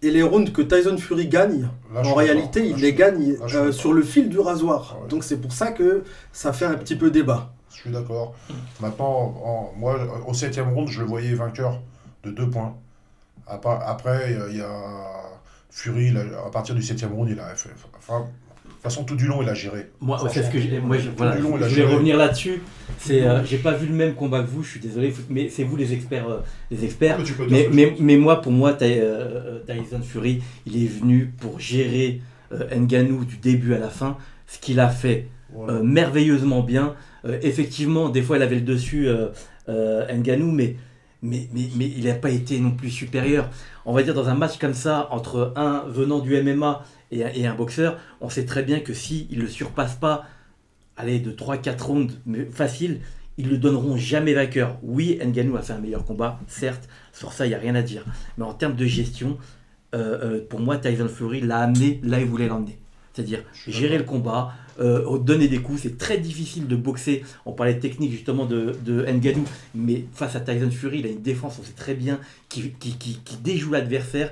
Et 0.03 0.11
les 0.11 0.23
rounds 0.23 0.53
que 0.53 0.61
Tyson 0.61 0.99
Fury 0.99 1.27
gagne, 1.27 1.69
en 1.95 2.15
réalité, 2.15 2.69
il 2.69 2.77
les 2.77 2.93
gagne 2.93 3.37
euh, 3.55 3.73
sur 3.73 3.95
le 3.95 4.03
fil 4.03 4.29
du 4.29 4.39
rasoir. 4.39 4.99
Ah 5.01 5.09
Donc 5.09 5.25
c'est 5.25 5.39
pour 5.39 5.53
ça 5.53 5.73
que 5.73 6.05
ça 6.33 6.53
fait 6.53 6.67
un 6.67 6.75
petit 6.75 6.97
peu 6.97 7.11
débat. 7.11 7.53
Je 7.71 7.77
suis 7.77 7.91
d'accord. 7.91 8.35
Maintenant, 8.81 9.73
moi, 9.77 9.99
au 10.27 10.35
septième 10.35 10.73
round, 10.75 10.89
je 10.89 11.01
le 11.01 11.07
voyais 11.07 11.35
vainqueur 11.35 11.81
de 12.25 12.31
2 12.31 12.51
points. 12.51 12.77
Après, 13.47 14.37
il 14.51 14.57
y 14.59 14.61
a 14.61 14.71
Fury, 15.77 16.11
à 16.17 16.51
partir 16.51 16.75
du 16.75 16.83
7 16.83 17.05
round, 17.05 17.29
il 17.31 17.39
a 17.39 17.55
fait. 17.55 17.69
Enfin, 17.99 18.21
de 18.21 18.71
toute 18.71 18.83
façon, 18.83 19.05
tout 19.05 19.15
du 19.15 19.27
long, 19.27 19.43
il 19.43 19.49
a 19.51 19.53
géré. 19.53 19.91
Moi, 20.01 20.19
c'est 20.33 20.43
ce 20.43 20.51
que 20.51 20.59
je, 20.59 20.75
moi, 20.79 20.97
je, 20.97 21.11
voilà, 21.11 21.37
je 21.69 21.83
revenir 21.83 22.17
là-dessus. 22.17 22.63
C'est, 22.99 23.21
euh, 23.21 23.45
j'ai 23.45 23.59
pas 23.59 23.73
vu 23.73 23.87
le 23.87 23.93
même 23.93 24.15
combat 24.15 24.41
que 24.41 24.49
vous. 24.49 24.63
Je 24.63 24.71
suis 24.71 24.81
désolé, 24.81 25.13
mais 25.29 25.51
c'est 25.51 25.65
vous 25.65 25.77
les 25.77 25.93
experts, 25.93 26.31
euh, 26.31 26.39
les 26.71 26.83
experts. 26.83 27.19
Mais, 27.51 27.69
mais, 27.71 27.95
mais, 28.01 28.17
moi, 28.17 28.41
pour 28.41 28.53
moi, 28.53 28.75
euh, 28.81 29.59
Tyson 29.67 30.01
Fury, 30.03 30.43
il 30.65 30.83
est 30.83 30.89
venu 30.89 31.31
pour 31.39 31.61
gérer 31.61 32.23
Nganou 32.51 33.27
du 33.27 33.37
début 33.37 33.75
à 33.75 33.79
la 33.79 33.91
fin. 33.91 34.17
Ce 34.47 34.59
qu'il 34.59 34.81
a 34.81 34.89
fait 34.89 35.29
merveilleusement 35.83 36.63
bien. 36.63 36.95
effectivement, 37.43 38.09
des 38.09 38.23
fois, 38.23 38.39
il 38.39 38.43
avait 38.43 38.55
le 38.55 38.63
dessus 38.63 39.11
Nganou, 39.69 40.53
mais 40.53 40.77
mais, 41.27 41.49
il 41.55 42.05
n'a 42.05 42.15
pas 42.15 42.31
été 42.31 42.59
non 42.61 42.71
plus 42.71 42.91
supérieur. 42.91 43.51
On 43.85 43.93
va 43.93 44.03
dire 44.03 44.15
dans 44.15 44.29
un 44.29 44.35
match 44.35 44.59
comme 44.59 44.75
ça, 44.75 45.09
entre 45.11 45.53
un 45.57 45.85
venant 45.89 46.21
du 46.21 46.41
MMA 46.41 46.85
et, 47.11 47.47
un 47.47 47.55
boxeur, 47.55 47.99
on 48.21 48.29
sait 48.29 48.45
très 48.45 48.63
bien 48.63 48.81
que 48.81 48.95
s'il 48.95 49.37
ne 49.37 49.43
le 49.43 49.49
surpasse 49.49 49.95
pas, 49.95 50.25
allez, 50.97 51.19
de 51.19 51.33
3-4 51.33 51.83
rounds 51.83 52.15
facile, 52.51 53.01
ils 53.39 53.51
le 53.51 53.59
donneront 53.59 53.97
jamais 53.97 54.35
vainqueur. 54.35 54.79
Oui, 54.83 55.19
Nganou 55.23 55.57
a 55.57 55.63
fait 55.63 55.75
un 55.75 55.79
meilleur 55.79 56.05
combat, 56.05 56.41
certes, 56.47 56.89
sur 57.13 57.33
ça, 57.33 57.47
il 57.47 57.51
n'y 57.51 57.55
a 57.55 57.59
rien 57.59 57.75
à 57.75 57.83
dire. 57.83 58.05
Mais 58.39 58.45
en 58.45 58.55
termes 58.55 58.77
de 58.77 58.87
gestion, 58.87 59.39
euh, 59.95 60.39
euh, 60.39 60.47
pour 60.49 60.61
moi, 60.61 60.79
Tyson 60.79 61.09
Fury 61.09 61.41
l'a 61.41 61.59
amené 61.59 62.01
là 62.03 62.19
où 62.19 62.21
il 62.21 62.27
voulait 62.27 62.49
l'emmener. 62.49 62.79
C'est-à-dire 63.17 63.43
gérer 63.67 63.97
le 63.97 64.05
combat, 64.05 64.53
euh, 64.79 65.19
donner 65.19 65.49
des 65.49 65.61
coups. 65.61 65.81
C'est 65.81 65.97
très 65.97 66.19
difficile 66.19 66.67
de 66.67 66.77
boxer. 66.77 67.25
On 67.47 67.53
parlait 67.53 67.73
de 67.73 67.81
technique 67.81 68.13
justement 68.13 68.45
de, 68.45 68.77
de 68.85 69.07
Nganou, 69.07 69.45
mais 69.75 70.05
face 70.13 70.37
à 70.37 70.41
Tyson 70.41 70.71
Fury, 70.71 70.99
il 70.99 71.07
a 71.07 71.09
une 71.09 71.23
défense, 71.23 71.59
on 71.59 71.65
sait 71.65 71.73
très 71.73 71.95
bien, 71.95 72.21
qui, 72.51 72.73
qui, 72.73 73.19
déjoue 73.43 73.73
l'adversaire. 73.73 74.31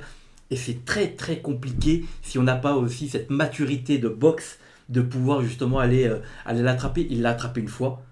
Et 0.50 0.56
c'est 0.56 0.84
très 0.84 1.08
très 1.08 1.38
compliqué 1.38 2.04
si 2.20 2.38
on 2.38 2.42
n'a 2.42 2.56
pas 2.56 2.76
aussi 2.76 3.08
cette 3.08 3.30
maturité 3.30 3.96
de 3.96 4.08
boxe 4.08 4.58
de 4.90 5.00
pouvoir 5.00 5.40
justement 5.40 5.78
aller, 5.78 6.04
euh, 6.04 6.18
aller 6.44 6.60
l'attraper. 6.60 7.06
Il 7.08 7.22
l'a 7.22 7.30
attrapé 7.30 7.62
une 7.62 7.68
fois, 7.68 8.02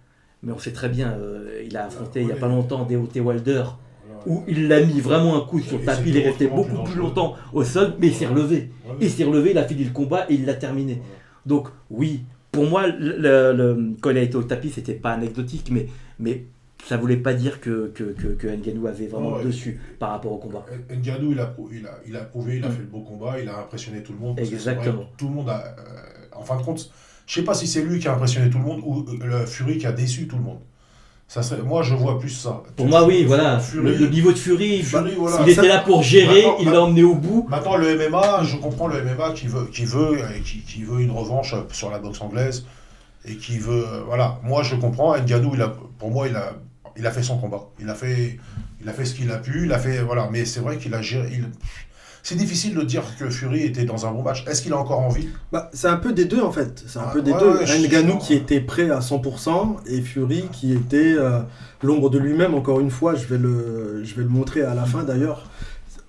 mais 0.42 0.52
on 0.52 0.58
sait 0.58 0.72
très 0.72 0.88
bien, 0.88 1.12
euh, 1.12 1.62
il 1.66 1.76
a 1.76 1.84
affronté 1.84 2.22
il 2.22 2.26
n'y 2.26 2.32
a 2.32 2.36
pas 2.36 2.48
longtemps 2.48 2.86
D.O.T. 2.86 3.20
Wilder 3.20 3.64
où 4.26 4.44
il 4.46 4.68
l'a 4.68 4.80
mis 4.84 5.00
vraiment 5.00 5.36
un 5.36 5.46
coup 5.46 5.60
sur 5.60 5.78
le 5.78 5.84
tapis, 5.84 6.10
il 6.10 6.16
est 6.16 6.24
resté 6.24 6.46
beaucoup 6.46 6.82
plus 6.84 6.96
longtemps 6.96 7.34
au 7.52 7.64
sol, 7.64 7.94
mais 7.98 8.08
il 8.08 8.14
s'est 8.14 8.26
relevé. 8.26 8.70
Il 9.00 9.10
s'est 9.10 9.24
relevé, 9.24 9.50
il 9.50 9.58
a 9.58 9.64
fini 9.64 9.84
le 9.84 9.90
combat 9.90 10.26
et 10.28 10.34
il 10.34 10.44
l'a 10.44 10.54
terminé. 10.54 11.00
Donc 11.46 11.68
oui, 11.90 12.24
pour 12.50 12.66
moi, 12.66 12.86
le, 12.86 13.94
quand 14.00 14.10
il 14.10 14.18
a 14.18 14.22
été 14.22 14.36
au 14.36 14.42
tapis, 14.42 14.70
c'était 14.70 14.94
pas 14.94 15.12
anecdotique, 15.12 15.70
mais, 15.70 15.88
mais 16.18 16.44
ça 16.84 16.96
voulait 16.96 17.16
pas 17.16 17.34
dire 17.34 17.60
que, 17.60 17.92
que, 17.94 18.04
que, 18.12 18.46
Nganou 18.48 18.86
avait 18.86 19.06
vraiment 19.06 19.40
dessus 19.40 19.80
par 19.98 20.10
rapport 20.10 20.32
au 20.32 20.38
combat. 20.38 20.64
Nganou, 20.90 21.32
il 21.32 21.40
a, 21.40 21.54
il, 21.72 21.86
a, 21.86 22.00
il 22.06 22.16
a 22.16 22.20
prouvé, 22.24 22.56
il 22.56 22.64
a 22.64 22.68
mm. 22.68 22.72
fait 22.72 22.80
le 22.80 22.86
beau 22.86 23.00
combat, 23.00 23.40
il 23.40 23.48
a 23.48 23.58
impressionné 23.58 24.02
tout 24.02 24.12
le 24.12 24.18
monde. 24.18 24.38
Exactement. 24.38 25.04
tout 25.16 25.28
le 25.28 25.34
monde 25.34 25.48
a. 25.48 25.64
Euh, 25.78 26.36
en 26.36 26.42
fin 26.42 26.56
de 26.56 26.62
compte, 26.62 26.90
je 27.26 27.34
sais 27.34 27.44
pas 27.44 27.54
si 27.54 27.66
c'est 27.66 27.82
lui 27.82 27.98
qui 27.98 28.08
a 28.08 28.14
impressionné 28.14 28.50
tout 28.50 28.58
le 28.58 28.64
monde 28.64 28.80
ou 28.84 29.04
le 29.22 29.46
Fury 29.46 29.78
qui 29.78 29.86
a 29.86 29.92
déçu 29.92 30.26
tout 30.26 30.36
le 30.36 30.42
monde 30.42 30.58
moi, 31.64 31.82
je 31.82 31.94
vois 31.94 32.18
plus 32.18 32.30
ça. 32.30 32.62
Pour 32.76 32.86
moi, 32.86 33.06
oui, 33.06 33.24
voilà. 33.24 33.60
le, 33.74 34.06
niveau 34.08 34.32
de 34.32 34.38
Fury, 34.38 34.84
il 35.44 35.48
était 35.48 35.68
là 35.68 35.78
pour 35.78 36.02
gérer, 36.02 36.44
il 36.60 36.70
l'a 36.70 36.82
emmené 36.82 37.02
au 37.02 37.14
bout. 37.14 37.46
Maintenant, 37.48 37.76
le 37.76 37.96
MMA, 37.96 38.44
je 38.44 38.56
comprends 38.56 38.86
le 38.86 39.02
MMA 39.02 39.32
qui 39.32 39.46
veut, 39.46 39.66
qui 39.72 39.84
veut, 39.84 40.18
qui, 40.44 40.60
qui 40.60 40.82
veut 40.84 41.00
une 41.00 41.10
revanche 41.10 41.54
sur 41.72 41.90
la 41.90 41.98
boxe 41.98 42.20
anglaise. 42.20 42.66
et 43.24 43.36
qui 43.36 43.58
veut. 43.58 43.84
voilà, 44.06 44.40
moi 44.42 44.62
je 44.62 44.76
comprends. 44.76 45.16
Nganou, 45.16 45.52
il 45.54 45.62
a, 45.62 45.72
pour 45.98 46.10
moi, 46.10 46.28
il 46.28 46.36
a, 46.36 46.52
il 46.96 47.06
a 47.06 47.10
fait 47.10 47.22
son 47.22 47.38
combat. 47.38 47.68
Il 47.80 47.88
a 47.88 47.94
fait, 47.94 48.38
il 48.80 48.88
a 48.88 48.92
fait 48.92 49.04
ce 49.04 49.14
qu'il 49.14 49.30
a 49.30 49.38
pu. 49.38 49.64
Il 49.64 49.72
a 49.72 49.78
fait, 49.78 50.00
voilà. 50.00 50.28
Mais 50.30 50.44
c'est 50.44 50.60
vrai 50.60 50.76
qu'il 50.76 50.94
a 50.94 51.02
géré. 51.02 51.28
Il, 51.32 51.46
c'est 52.22 52.36
difficile 52.36 52.74
de 52.74 52.82
dire 52.82 53.02
que 53.18 53.28
Fury 53.28 53.62
était 53.62 53.84
dans 53.84 54.06
un 54.06 54.12
bon 54.12 54.22
match. 54.22 54.44
Est-ce 54.46 54.62
qu'il 54.62 54.72
a 54.72 54.78
encore 54.78 55.00
envie? 55.00 55.28
Bah, 55.50 55.70
C'est 55.72 55.88
un 55.88 55.96
peu 55.96 56.12
des 56.12 56.24
deux 56.24 56.40
en 56.40 56.52
fait. 56.52 56.84
C'est 56.86 57.00
un 57.00 57.08
peu 57.08 57.20
des 57.20 57.32
deux. 57.32 57.64
Nganou 57.64 58.18
qui 58.18 58.34
était 58.34 58.60
prêt 58.60 58.90
à 58.90 59.00
100% 59.00 59.78
et 59.86 60.00
Fury 60.00 60.44
qui 60.52 60.72
était 60.72 61.14
euh, 61.16 61.40
l'ombre 61.82 62.10
de 62.10 62.18
lui-même. 62.18 62.54
Encore 62.54 62.78
une 62.78 62.90
fois, 62.90 63.16
je 63.16 63.26
vais 63.26 63.38
le, 63.38 64.04
je 64.04 64.14
vais 64.14 64.22
le 64.22 64.28
montrer 64.28 64.62
à 64.62 64.74
la 64.74 64.84
fin 64.84 65.02
d'ailleurs 65.02 65.50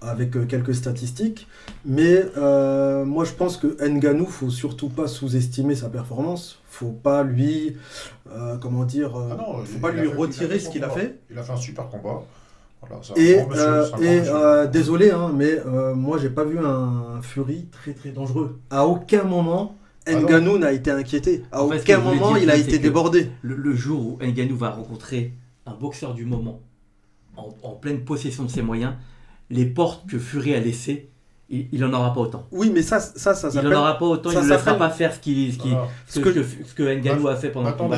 avec 0.01 0.35
euh, 0.35 0.45
quelques 0.45 0.75
statistiques. 0.75 1.47
Mais 1.83 2.23
euh, 2.37 3.05
moi, 3.05 3.25
je 3.25 3.31
pense 3.31 3.57
que 3.57 3.83
Nganou, 3.83 4.27
faut 4.27 4.51
surtout 4.51 4.89
pas 4.89 5.07
sous-estimer 5.07 5.73
sa 5.73 5.89
performance. 5.89 6.59
Faut 6.69 6.91
pas 6.91 7.23
lui, 7.23 7.75
comment 8.61 8.83
dire, 8.83 9.15
ah 9.15 9.55
faut 9.65 9.79
pas 9.79 9.91
lui 9.91 10.07
retirer 10.07 10.59
ce 10.59 10.69
qu'il 10.69 10.83
a 10.83 10.89
fait. 10.89 11.19
Il 11.31 11.37
a 11.37 11.43
fait 11.43 11.53
un 11.53 11.57
super 11.57 11.87
combat 11.89 12.23
et, 13.15 13.39
euh, 13.39 13.89
euh, 13.97 14.67
désolé, 14.67 15.11
hein, 15.11 15.31
mais 15.33 15.59
euh, 15.65 15.93
moi 15.95 16.17
j'ai 16.17 16.29
pas 16.29 16.43
vu 16.43 16.59
un 16.59 17.21
Fury 17.21 17.67
très 17.71 17.93
très 17.93 18.09
dangereux. 18.09 18.59
À 18.69 18.85
aucun 18.85 19.23
moment, 19.23 19.75
ah 20.05 20.13
Nganou 20.15 20.57
n'a 20.57 20.71
été 20.71 20.91
inquiété. 20.91 21.43
À 21.51 21.63
aucun 21.63 21.99
moment, 21.99 22.35
il 22.35 22.49
a 22.49 22.55
été 22.55 22.79
débordé. 22.79 23.29
Le, 23.41 23.75
jour 23.75 24.05
où 24.05 24.17
Nganou 24.21 24.55
va 24.55 24.71
rencontrer 24.71 25.33
un 25.65 25.73
boxeur 25.73 26.13
du 26.13 26.25
moment 26.25 26.61
en, 27.37 27.53
en 27.63 27.71
pleine 27.71 28.03
possession 28.03 28.43
de 28.43 28.49
ses 28.49 28.61
moyens, 28.61 28.93
les 29.49 29.65
portes 29.65 30.07
que 30.07 30.19
Fury 30.19 30.53
a 30.53 30.59
laissées 30.59 31.09
il 31.49 31.79
n'en 31.81 31.93
aura 31.93 32.13
pas 32.13 32.21
autant. 32.21 32.45
Oui, 32.51 32.71
mais 32.73 32.81
ça, 32.81 32.99
ça, 32.99 33.35
ça 33.35 33.49
Il 33.53 33.61
n'en 33.61 33.81
aura 33.81 33.97
pas 33.97 34.05
autant, 34.05 34.31
il 34.31 34.39
ne 34.39 34.49
laissera 34.49 34.75
pas 34.75 34.89
faire 34.89 35.13
ce, 35.13 35.19
qui, 35.19 35.51
ce, 35.51 35.59
qui, 35.59 35.69
ce, 36.07 36.19
que, 36.19 36.31
ce, 36.31 36.73
que, 36.73 36.83
Nganou 36.83 37.27
a 37.27 37.35
fait 37.35 37.49
pendant 37.49 37.69
le 37.69 37.75
combat 37.75 37.97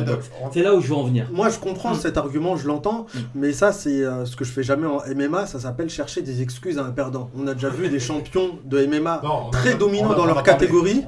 C'est 0.52 0.64
là 0.64 0.74
où 0.74 0.82
je 0.82 0.88
veux 0.88 0.96
en 0.96 1.04
venir. 1.04 1.30
Moi, 1.32 1.50
je 1.50 1.60
comprends 1.60 1.94
mm. 1.94 2.00
cet 2.00 2.18
argument, 2.18 2.58
je 2.58 2.68
l'entends, 2.68 3.06
mm. 3.14 3.20
mais 3.36 3.54
ça, 3.54 3.72
c'est 3.72 4.04
euh, 4.04 4.26
ce 4.26 4.36
que 4.36 4.44
je 4.44 4.52
fais 4.52 4.64
jamais 4.64 4.88
en 4.88 5.00
MMA, 5.16 5.46
ça 5.46 5.60
s'appelle 5.60 5.90
chercher 5.90 6.22
des 6.22 6.42
excuses 6.42 6.80
à 6.80 6.84
un 6.84 6.92
perdant. 6.92 7.30
On 7.38 7.48
a 7.48 7.54
déjà 7.54 7.70
vu 7.70 7.88
des 7.88 8.00
champions 8.00 8.58
de 8.66 8.86
MMA 8.86 9.22
très 9.52 9.76
dominants 9.76 10.16
dans 10.16 10.26
leur 10.26 10.44
catégorie 10.44 11.04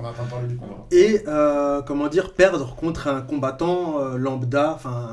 et, 0.91 1.24
euh, 1.27 1.82
comment 1.82 2.08
dire, 2.08 2.34
perdre 2.34 2.75
contre 2.75 3.08
un 3.08 3.22
combattant 3.22 4.00
euh, 4.00 4.17
lambda, 4.17 4.74
enfin, 4.75 5.10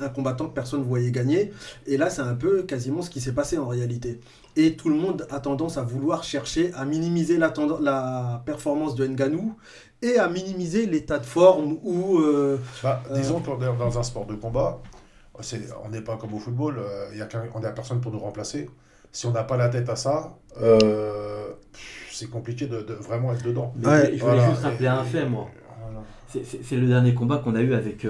un, 0.00 0.04
un 0.04 0.08
combattant 0.08 0.46
que 0.46 0.54
personne 0.54 0.80
ne 0.80 0.84
voyait 0.84 1.12
gagner. 1.12 1.52
Et 1.86 1.96
là, 1.96 2.10
c'est 2.10 2.22
un 2.22 2.34
peu 2.34 2.62
quasiment 2.62 3.00
ce 3.00 3.10
qui 3.10 3.20
s'est 3.20 3.32
passé 3.32 3.58
en 3.58 3.68
réalité 3.68 4.20
et 4.56 4.76
tout 4.76 4.88
le 4.88 4.94
monde 4.94 5.26
a 5.30 5.40
tendance 5.40 5.78
à 5.78 5.82
vouloir 5.82 6.22
chercher 6.22 6.72
à 6.74 6.84
minimiser 6.84 7.38
la, 7.38 7.52
la 7.80 8.42
performance 8.44 8.94
de 8.94 9.06
Nganou 9.06 9.56
et 10.02 10.18
à 10.18 10.28
minimiser 10.28 10.86
l'état 10.86 11.18
de 11.18 11.24
forme 11.24 11.78
ou... 11.82 12.18
Euh, 12.18 12.58
bah, 12.82 13.02
euh, 13.10 13.16
disons 13.16 13.40
que 13.40 13.50
dans 13.78 13.98
un 13.98 14.02
sport 14.02 14.26
de 14.26 14.34
combat, 14.34 14.80
on 15.34 15.88
n'est 15.88 16.02
pas 16.02 16.16
comme 16.16 16.34
au 16.34 16.38
football, 16.38 16.78
euh, 16.78 17.08
il 17.12 17.18
y 17.18 17.22
a 17.22 17.28
on 17.54 17.60
n'a 17.60 17.70
personne 17.70 18.00
pour 18.00 18.12
nous 18.12 18.18
remplacer. 18.20 18.70
Si 19.10 19.26
on 19.26 19.32
n'a 19.32 19.44
pas 19.44 19.56
la 19.56 19.68
tête 19.68 19.88
à 19.88 19.96
ça, 19.96 20.36
c'est 22.10 22.30
compliqué 22.30 22.66
de, 22.66 22.92
vraiment 22.94 23.32
être 23.32 23.44
dedans. 23.44 23.72
Mais 23.76 24.16
je 24.16 24.24
voulais 24.24 24.44
juste 24.50 24.62
rappeler 24.62 24.88
un 24.88 25.04
fait, 25.04 25.26
moi. 25.26 25.48
C'est 26.28 26.76
le 26.76 26.88
dernier 26.88 27.14
combat 27.14 27.38
qu'on 27.38 27.54
a 27.54 27.60
eu 27.60 27.74
avec, 27.74 28.04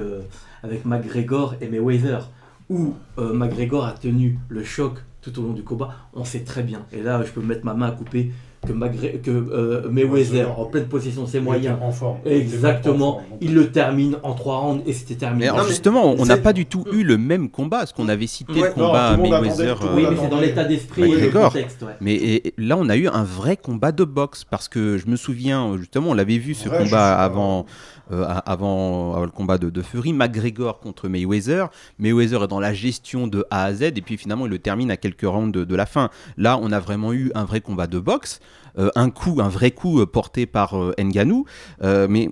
avec 0.63 0.87
McGregor 0.87 1.57
et 1.61 1.69
Mayweather, 1.69 2.31
où 2.71 2.95
McGregor 3.19 3.85
a 3.85 3.93
tenu 3.93 4.39
le 4.49 4.65
choc 4.65 4.95
tout 5.25 5.39
au 5.41 5.43
long 5.43 5.53
du 5.53 5.63
combat, 5.63 5.97
on 6.13 6.25
sait 6.25 6.45
très 6.45 6.63
bien. 6.63 6.85
Et 6.93 7.01
là, 7.01 7.23
je 7.25 7.33
peux 7.33 7.41
mettre 7.41 7.65
ma 7.65 7.73
main 7.73 7.89
à 7.89 7.93
couper 7.93 8.31
que, 8.67 8.73
Magre 8.73 9.21
que 9.23 9.31
euh, 9.31 9.89
Mayweather, 9.91 10.59
en 10.59 10.67
pleine 10.67 10.87
possession 10.87 11.25
de 11.25 11.29
ses 11.29 11.41
moyens, 11.41 11.79
en 11.81 11.93
forme. 11.93 12.19
exactement, 12.25 13.23
il 13.41 13.55
le 13.55 13.71
termine 13.71 14.17
en 14.23 14.35
trois 14.35 14.59
rounds 14.59 14.83
et 14.87 14.93
c'était 14.93 15.15
terminé. 15.15 15.49
Alors 15.49 15.67
justement, 15.67 16.15
on 16.19 16.25
n'a 16.27 16.37
pas 16.37 16.53
du 16.53 16.67
tout 16.67 16.85
eu 16.93 17.05
le 17.05 17.19
même 17.19 17.51
combat, 17.51 17.87
ce 17.87 17.95
qu'on 17.95 18.09
avait 18.09 18.27
cité 18.27 18.61
le 18.61 18.71
combat 18.71 19.17
Mayweather. 19.17 19.79
oui, 19.95 20.07
mais 20.11 20.17
c'est 20.21 20.29
dans 20.29 20.41
l'état 20.41 20.65
d'esprit 20.65 21.13
et 21.13 21.21
le 21.21 21.31
contexte. 21.31 21.85
Mais 22.01 22.43
là, 22.59 22.77
on 22.79 22.89
a 22.89 22.97
eu 22.97 23.09
un 23.09 23.25
vrai 23.25 23.57
combat 23.57 23.93
de 23.93 24.05
boxe 24.05 24.45
parce 24.45 24.69
que 24.69 24.99
je 24.99 25.07
me 25.07 25.17
souviens, 25.17 25.77
justement, 25.79 26.11
on 26.11 26.15
l'avait 26.15 26.39
vu 26.39 26.55
ce 26.55 26.69
combat 26.69 27.15
avant. 27.15 27.67
Euh, 28.13 28.27
avant, 28.45 29.23
le 29.25 29.31
combat 29.31 29.57
de, 29.57 29.83
Fury, 29.83 30.13
McGregor 30.13 30.79
contre 30.79 31.09
Mayweather. 31.09 31.71
Mayweather 31.99 32.43
est 32.43 32.49
dans 32.49 32.61
la 32.61 32.75
gestion 32.75 33.27
de 33.27 33.47
A 33.51 33.65
à 33.65 33.73
Z 33.73 33.83
et 33.83 33.93
puis 33.93 34.19
finalement 34.19 34.45
il 34.45 34.51
le 34.51 34.59
termine 34.59 34.91
à 34.91 34.99
quelques 34.99 35.23
rounds 35.25 35.53
de, 35.53 35.75
la 35.75 35.87
fin. 35.87 36.11
Là, 36.37 36.59
on 36.61 36.71
a 36.71 36.81
vraiment 36.81 37.13
eu 37.13 37.33
un 37.35 37.45
vrai 37.45 37.61
combat 37.61 37.87
de 37.87 37.99
boxe. 37.99 38.41
Euh, 38.77 38.91
un 38.97 39.11
coup, 39.11 39.37
un 39.41 39.49
vrai 39.49 39.71
coup 39.71 40.01
euh, 40.01 40.07
porté 40.07 40.47
par 40.47 40.75
Nganou. 40.99 41.45
mais 41.83 42.29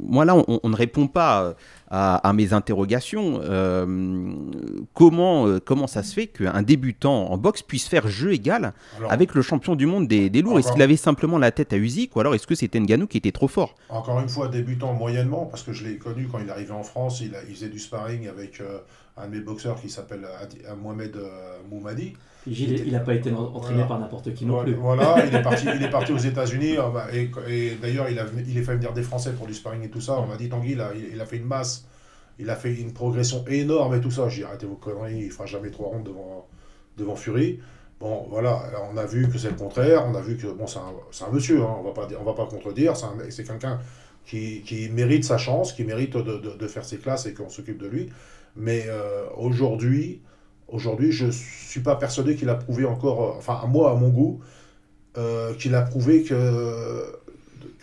moi 0.00 0.24
là, 0.24 0.36
on, 0.36 0.68
ne 0.68 0.76
répond 0.76 1.08
pas 1.08 1.54
à, 1.90 2.32
mes 2.32 2.52
interrogations. 2.52 3.40
comment, 4.94 5.58
comment 5.64 5.86
ça 5.86 6.02
se 6.02 6.14
fait 6.14 6.26
qu'un 6.28 6.62
débutant 6.62 7.30
en 7.30 7.36
boxe 7.36 7.62
puisse 7.62 7.88
faire 7.88 8.06
jeu 8.08 8.32
égal 8.32 8.72
avec 9.08 9.34
le 9.34 9.42
champion 9.42 9.74
du 9.74 9.86
monde 9.86 10.06
des, 10.06 10.30
lourds? 10.42 10.58
Est-ce 10.58 10.72
qu'il 10.72 10.82
avait 10.82 10.96
simplement 10.96 11.38
la 11.38 11.50
tête 11.50 11.72
à 11.72 11.76
Usyk 11.76 12.14
ou 12.16 12.20
alors 12.20 12.34
est-ce 12.34 12.46
que 12.46 12.54
c'était 12.54 12.80
Nganou 12.80 13.06
qui 13.06 13.18
était 13.18 13.32
trop 13.32 13.48
fort? 13.48 13.74
Encore 13.88 14.20
une 14.20 14.28
fois, 14.28 14.48
débutant 14.48 14.94
moyennement, 14.94 15.46
parce 15.46 15.62
que 15.62 15.72
je 15.72 15.84
l'ai 15.84 15.98
connu 15.98 16.28
quand 16.30 16.38
il 16.38 16.50
arrivé 16.50 16.72
en 16.72 16.82
France, 16.82 17.20
il, 17.20 17.34
a, 17.34 17.38
il 17.48 17.54
faisait 17.54 17.68
du 17.68 17.78
sparring 17.78 18.28
avec 18.28 18.60
euh, 18.60 18.78
un 19.16 19.26
de 19.26 19.36
mes 19.36 19.40
boxeurs 19.40 19.80
qui 19.80 19.88
s'appelle 19.90 20.24
euh, 20.24 20.76
Mohamed 20.76 21.16
euh, 21.16 21.58
Moumadi. 22.46 22.82
il 22.86 22.92
n'a 22.92 23.00
pas 23.00 23.14
été 23.14 23.32
entraîné 23.32 23.84
par 23.84 23.98
n'importe 23.98 24.34
qui 24.34 24.46
non 24.46 24.62
plus. 24.62 24.74
Voilà, 24.74 25.24
il 25.26 25.34
est 25.34 25.42
parti, 25.42 25.66
il 25.74 25.82
est 25.82 25.90
parti 25.90 26.12
aux 26.12 26.18
États-Unis 26.18 26.76
bah, 26.92 27.06
et, 27.12 27.30
et 27.48 27.74
d'ailleurs 27.80 28.08
il 28.08 28.18
a, 28.18 28.26
il 28.46 28.56
est 28.56 28.62
fait 28.62 28.74
venir 28.74 28.92
des 28.92 29.02
Français 29.02 29.32
pour 29.32 29.46
du 29.46 29.54
sparring 29.54 29.84
et 29.84 29.90
tout 29.90 30.00
ça. 30.00 30.18
On 30.18 30.26
m'a 30.26 30.36
dit 30.36 30.48
Tanguy, 30.48 30.72
il 30.72 30.80
a, 30.80 30.90
il 30.94 31.20
a 31.20 31.26
fait 31.26 31.36
une 31.36 31.46
masse, 31.46 31.86
il 32.38 32.50
a 32.50 32.56
fait 32.56 32.74
une 32.74 32.92
progression 32.92 33.44
énorme 33.48 33.94
et 33.94 34.00
tout 34.00 34.10
ça. 34.10 34.28
J'ai 34.28 34.42
dit 34.42 34.44
arrêtez 34.44 34.66
vos 34.66 34.76
conneries, 34.76 35.24
il 35.24 35.30
fera 35.30 35.46
jamais 35.46 35.70
trois 35.70 35.88
rondes 35.88 36.04
devant, 36.04 36.46
devant 36.96 37.16
Fury. 37.16 37.60
Bon, 38.02 38.26
voilà, 38.28 38.64
on 38.92 38.96
a 38.96 39.06
vu 39.06 39.28
que 39.28 39.38
c'est 39.38 39.50
le 39.50 39.54
contraire, 39.54 40.04
on 40.08 40.16
a 40.16 40.20
vu 40.20 40.36
que, 40.36 40.48
bon, 40.48 40.66
c'est 40.66 40.80
un, 40.80 41.26
un, 41.26 41.30
monsieur, 41.30 41.62
hein, 41.62 41.76
on 41.78 41.84
va 41.84 41.92
pas, 41.92 42.08
on 42.20 42.24
va 42.24 42.32
pas 42.32 42.46
contredire, 42.46 42.94
c'est 42.96 43.44
quelqu'un 43.44 43.78
qui, 44.26 44.90
mérite 44.92 45.24
sa 45.24 45.38
chance, 45.38 45.72
qui 45.72 45.84
mérite 45.84 46.16
de, 46.16 46.66
faire 46.66 46.84
ses 46.84 46.98
classes 46.98 47.26
et 47.26 47.34
qu'on 47.34 47.48
s'occupe 47.48 47.78
de 47.78 47.86
lui. 47.86 48.10
Mais 48.56 48.86
euh, 48.88 49.26
aujourd'hui, 49.36 50.20
aujourd'hui, 50.68 51.12
je 51.12 51.26
ne 51.26 51.30
suis 51.30 51.80
pas 51.80 51.96
persuadé 51.96 52.36
qu'il 52.36 52.48
a 52.48 52.54
prouvé 52.54 52.84
encore, 52.84 53.22
euh, 53.22 53.38
enfin 53.38 53.60
à 53.62 53.66
moi, 53.66 53.90
à 53.90 53.94
mon 53.94 54.08
goût, 54.08 54.40
euh, 55.16 55.54
qu'il 55.54 55.74
a 55.74 55.82
prouvé 55.82 56.22
que 56.22 56.34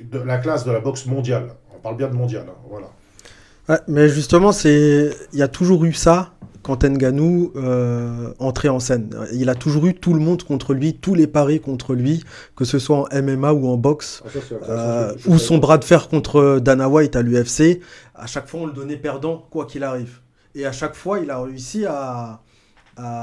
de, 0.01 0.19
la 0.19 0.37
classe 0.37 0.65
de 0.65 0.71
la 0.71 0.79
boxe 0.79 1.05
mondiale, 1.05 1.49
on 1.75 1.79
parle 1.79 1.97
bien 1.97 2.07
de 2.07 2.15
mondial, 2.15 2.45
hein, 2.49 2.55
voilà. 2.69 3.81
mais 3.87 4.09
justement, 4.09 4.51
il 4.65 5.13
y 5.33 5.41
a 5.41 5.47
toujours 5.47 5.85
eu 5.85 5.93
ça 5.93 6.33
quand 6.61 6.83
Nganou 6.83 7.51
euh, 7.55 8.33
entrait 8.39 8.69
en 8.69 8.79
scène. 8.79 9.15
Il 9.33 9.49
a 9.49 9.55
toujours 9.55 9.85
eu 9.85 9.93
tout 9.93 10.13
le 10.13 10.19
monde 10.19 10.43
contre 10.43 10.73
lui, 10.73 10.93
tous 10.93 11.15
les 11.15 11.27
paris 11.27 11.59
contre 11.59 11.93
lui, 11.93 12.23
que 12.55 12.65
ce 12.65 12.79
soit 12.79 12.97
en 12.97 13.21
MMA 13.21 13.53
ou 13.53 13.67
en 13.67 13.77
boxe, 13.77 14.23
ah, 14.25 14.69
euh, 14.69 15.13
ou 15.25 15.37
son 15.37 15.57
bras 15.57 15.77
de 15.77 15.83
fer 15.83 16.09
contre 16.09 16.59
Dana 16.59 16.89
White 16.89 17.15
à 17.15 17.21
l'UFC. 17.21 17.81
À 18.15 18.27
chaque 18.27 18.47
fois, 18.47 18.61
on 18.61 18.65
le 18.65 18.73
donnait 18.73 18.97
perdant, 18.97 19.47
quoi 19.49 19.65
qu'il 19.65 19.83
arrive. 19.83 20.19
Et 20.55 20.65
à 20.65 20.71
chaque 20.71 20.95
fois, 20.95 21.19
il 21.19 21.29
a 21.31 21.41
réussi 21.41 21.85
à, 21.85 22.41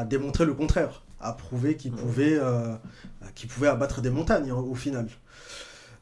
démontrer 0.09 0.45
le 0.45 0.55
contraire, 0.55 1.03
à 1.21 1.33
prouver 1.33 1.77
qu'il 1.77 1.93
pouvait, 1.93 2.39
euh, 2.39 2.75
qu'il 3.35 3.49
pouvait 3.49 3.69
abattre 3.69 4.01
des 4.01 4.11
montagnes 4.11 4.53
au 4.53 4.75
final. 4.75 5.09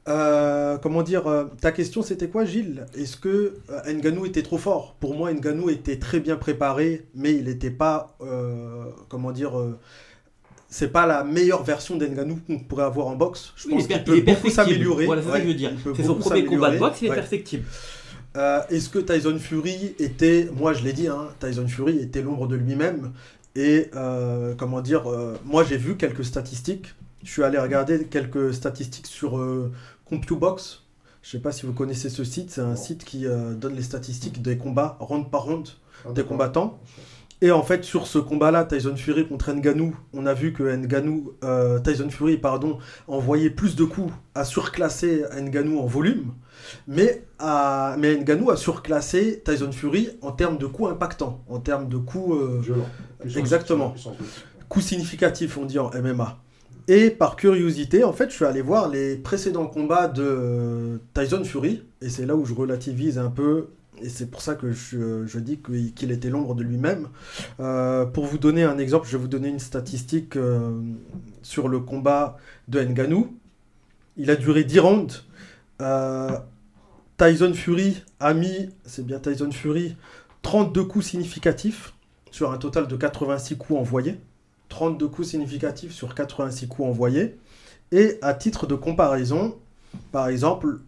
Euh, 0.06 0.76
comment 0.76 1.02
dire, 1.02 1.26
euh, 1.26 1.44
ta 1.62 1.72
question 1.72 2.02
c'était 2.02 2.28
quoi 2.28 2.44
Gilles? 2.44 2.84
Est-ce 2.94 3.16
que 3.16 3.56
euh, 3.70 3.92
Nganou 3.92 4.26
était 4.26 4.42
trop 4.42 4.58
fort? 4.58 4.96
Pour 5.00 5.14
moi, 5.16 5.32
Nganou 5.32 5.70
était 5.70 5.98
très 5.98 6.20
bien 6.20 6.36
préparé, 6.36 7.06
mais 7.14 7.34
il 7.34 7.44
n'était 7.44 7.70
pas, 7.70 8.16
comment 9.08 9.32
dire, 9.32 9.52
c'est 10.68 10.92
pas 10.92 11.06
la 11.06 11.24
meilleure 11.24 11.62
version 11.62 11.96
d'Enganou 11.96 12.38
qu'on 12.46 12.58
pourrait 12.58 12.84
avoir 12.84 13.06
en 13.06 13.16
boxe. 13.16 13.54
Je 13.56 13.68
pense 13.68 13.86
qu'il 13.86 14.04
peut 14.04 14.20
beaucoup 14.20 14.50
s'améliorer. 14.50 15.06
Voilà, 15.06 15.22
c'est 15.22 15.30
ça 15.30 15.38
que 15.38 15.44
je 15.44 15.48
veux 15.48 15.54
dire. 15.54 15.72
C'est 15.96 16.04
son 16.04 16.16
premier 16.16 16.44
combat 16.44 16.70
de 16.70 16.78
boxe, 16.78 17.00
il 17.00 17.06
est 17.06 17.14
perfectible. 17.14 17.64
Est-ce 18.68 18.90
que 18.90 18.98
Tyson 18.98 19.38
Fury 19.38 19.94
était, 19.98 20.50
moi 20.54 20.74
je 20.74 20.84
l'ai 20.84 20.92
dit, 20.92 21.08
hein, 21.08 21.28
Tyson 21.40 21.66
Fury 21.66 21.98
était 22.00 22.20
l'ombre 22.20 22.46
de 22.46 22.56
lui-même 22.56 23.12
et 23.56 23.90
comment 24.58 24.80
dire, 24.80 25.04
moi 25.44 25.64
j'ai 25.64 25.76
vu 25.76 25.96
quelques 25.96 26.24
statistiques. 26.24 26.94
Je 27.22 27.30
suis 27.30 27.42
allé 27.42 27.58
regarder 27.58 28.04
quelques 28.04 28.52
statistiques 28.52 29.06
sur 29.06 29.38
CompuBox. 30.06 30.84
Je 31.24 31.28
ne 31.28 31.32
sais 31.32 31.42
pas 31.42 31.52
si 31.52 31.64
vous 31.64 31.72
connaissez 31.72 32.10
ce 32.10 32.22
site. 32.22 32.50
C'est 32.50 32.60
un 32.60 32.76
site 32.76 33.02
qui 33.04 33.26
euh, 33.26 33.54
donne 33.54 33.74
les 33.74 33.82
statistiques 33.82 34.42
des 34.42 34.58
combats 34.58 34.98
round 35.00 35.30
par 35.30 35.44
round 35.44 35.66
ah, 36.04 36.12
des 36.12 36.22
combattants. 36.22 36.78
Et 37.40 37.50
en 37.50 37.62
fait, 37.62 37.82
sur 37.82 38.06
ce 38.06 38.18
combat-là, 38.18 38.64
Tyson 38.64 38.94
Fury 38.94 39.26
contre 39.26 39.50
Nganou, 39.52 39.96
on 40.12 40.26
a 40.26 40.34
vu 40.34 40.52
que 40.52 40.62
Nganou, 40.62 41.32
euh, 41.42 41.78
Tyson 41.78 42.10
Fury 42.10 42.36
pardon, 42.36 42.78
envoyait 43.08 43.48
plus 43.48 43.74
de 43.74 43.84
coups, 43.84 44.12
a 44.34 44.44
surclassé 44.44 45.24
Nganou 45.34 45.78
en 45.78 45.86
volume, 45.86 46.32
mais, 46.86 47.24
Nganou 47.40 48.50
a 48.50 48.56
surclassé 48.56 49.42
Tyson 49.44 49.72
Fury 49.72 50.10
en 50.22 50.32
termes 50.32 50.58
de 50.58 50.66
coups 50.66 50.90
impactants, 50.90 51.42
en 51.48 51.58
termes 51.60 51.88
de 51.88 51.96
coups... 51.96 52.36
Euh, 52.36 53.36
exactement. 53.36 53.94
Coups 54.68 54.86
significatifs, 54.86 55.56
on 55.56 55.64
dit 55.64 55.78
en 55.78 55.90
MMA. 55.90 56.38
Et 56.86 57.10
par 57.10 57.36
curiosité, 57.36 58.04
en 58.04 58.12
fait, 58.12 58.30
je 58.30 58.34
suis 58.34 58.44
allé 58.44 58.60
voir 58.60 58.88
les 58.88 59.16
précédents 59.16 59.66
combats 59.66 60.08
de 60.08 61.00
Tyson 61.14 61.42
Fury, 61.44 61.82
et 62.02 62.10
c'est 62.10 62.26
là 62.26 62.36
où 62.36 62.44
je 62.44 62.52
relativise 62.52 63.18
un 63.18 63.30
peu 63.30 63.68
Et 64.02 64.10
c'est 64.10 64.30
pour 64.30 64.42
ça 64.42 64.54
que 64.54 64.72
je, 64.72 65.38
dis 65.38 65.60
qu'il 65.94 66.12
était 66.12 66.28
l'ombre 66.28 66.54
de 66.54 66.62
lui-même. 66.62 67.08
Euh, 67.60 68.04
pour 68.04 68.26
vous 68.26 68.38
donner 68.38 68.64
un 68.64 68.76
exemple, 68.76 69.06
je 69.06 69.16
vais 69.16 69.22
vous 69.22 69.28
donner 69.28 69.48
une 69.48 69.60
statistique 69.60 70.36
euh, 70.36 70.78
sur 71.42 71.68
le 71.68 71.80
combat 71.80 72.36
de 72.68 72.82
Nganou. 72.82 73.34
Il 74.16 74.30
a 74.30 74.36
duré 74.36 74.64
10 74.64 74.78
rounds. 74.80 75.24
Euh, 75.80 76.38
Tyson 77.16 77.54
Fury 77.54 78.02
a 78.20 78.34
mis, 78.34 78.70
c'est 78.84 79.04
bien 79.04 79.18
Tyson 79.18 79.50
Fury, 79.50 79.96
32 80.42 80.84
coups 80.84 81.06
significatifs 81.06 81.94
sur 82.30 82.50
un 82.50 82.58
total 82.58 82.88
de 82.88 82.96
86 82.96 83.56
coups 83.56 83.78
envoyés. 83.78 84.20
32 84.68 85.08
coups 85.08 85.28
significatifs 85.28 85.92
sur 85.92 86.14
86 86.14 86.66
coups 86.68 86.88
envoyés. 86.88 87.38
Et 87.92 88.18
à 88.22 88.34
titre 88.34 88.66
de 88.66 88.74
comparaison, 88.74 89.56
par 90.10 90.26
exemple, 90.28 90.80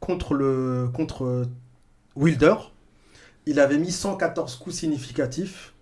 contre, 0.00 0.34
le, 0.34 0.88
contre 0.92 1.46
Wilder, 2.16 2.54
il 3.46 3.60
avait 3.60 3.78
mis 3.78 3.92
114 3.92 4.56
coups 4.56 4.76
significatifs 4.76 5.73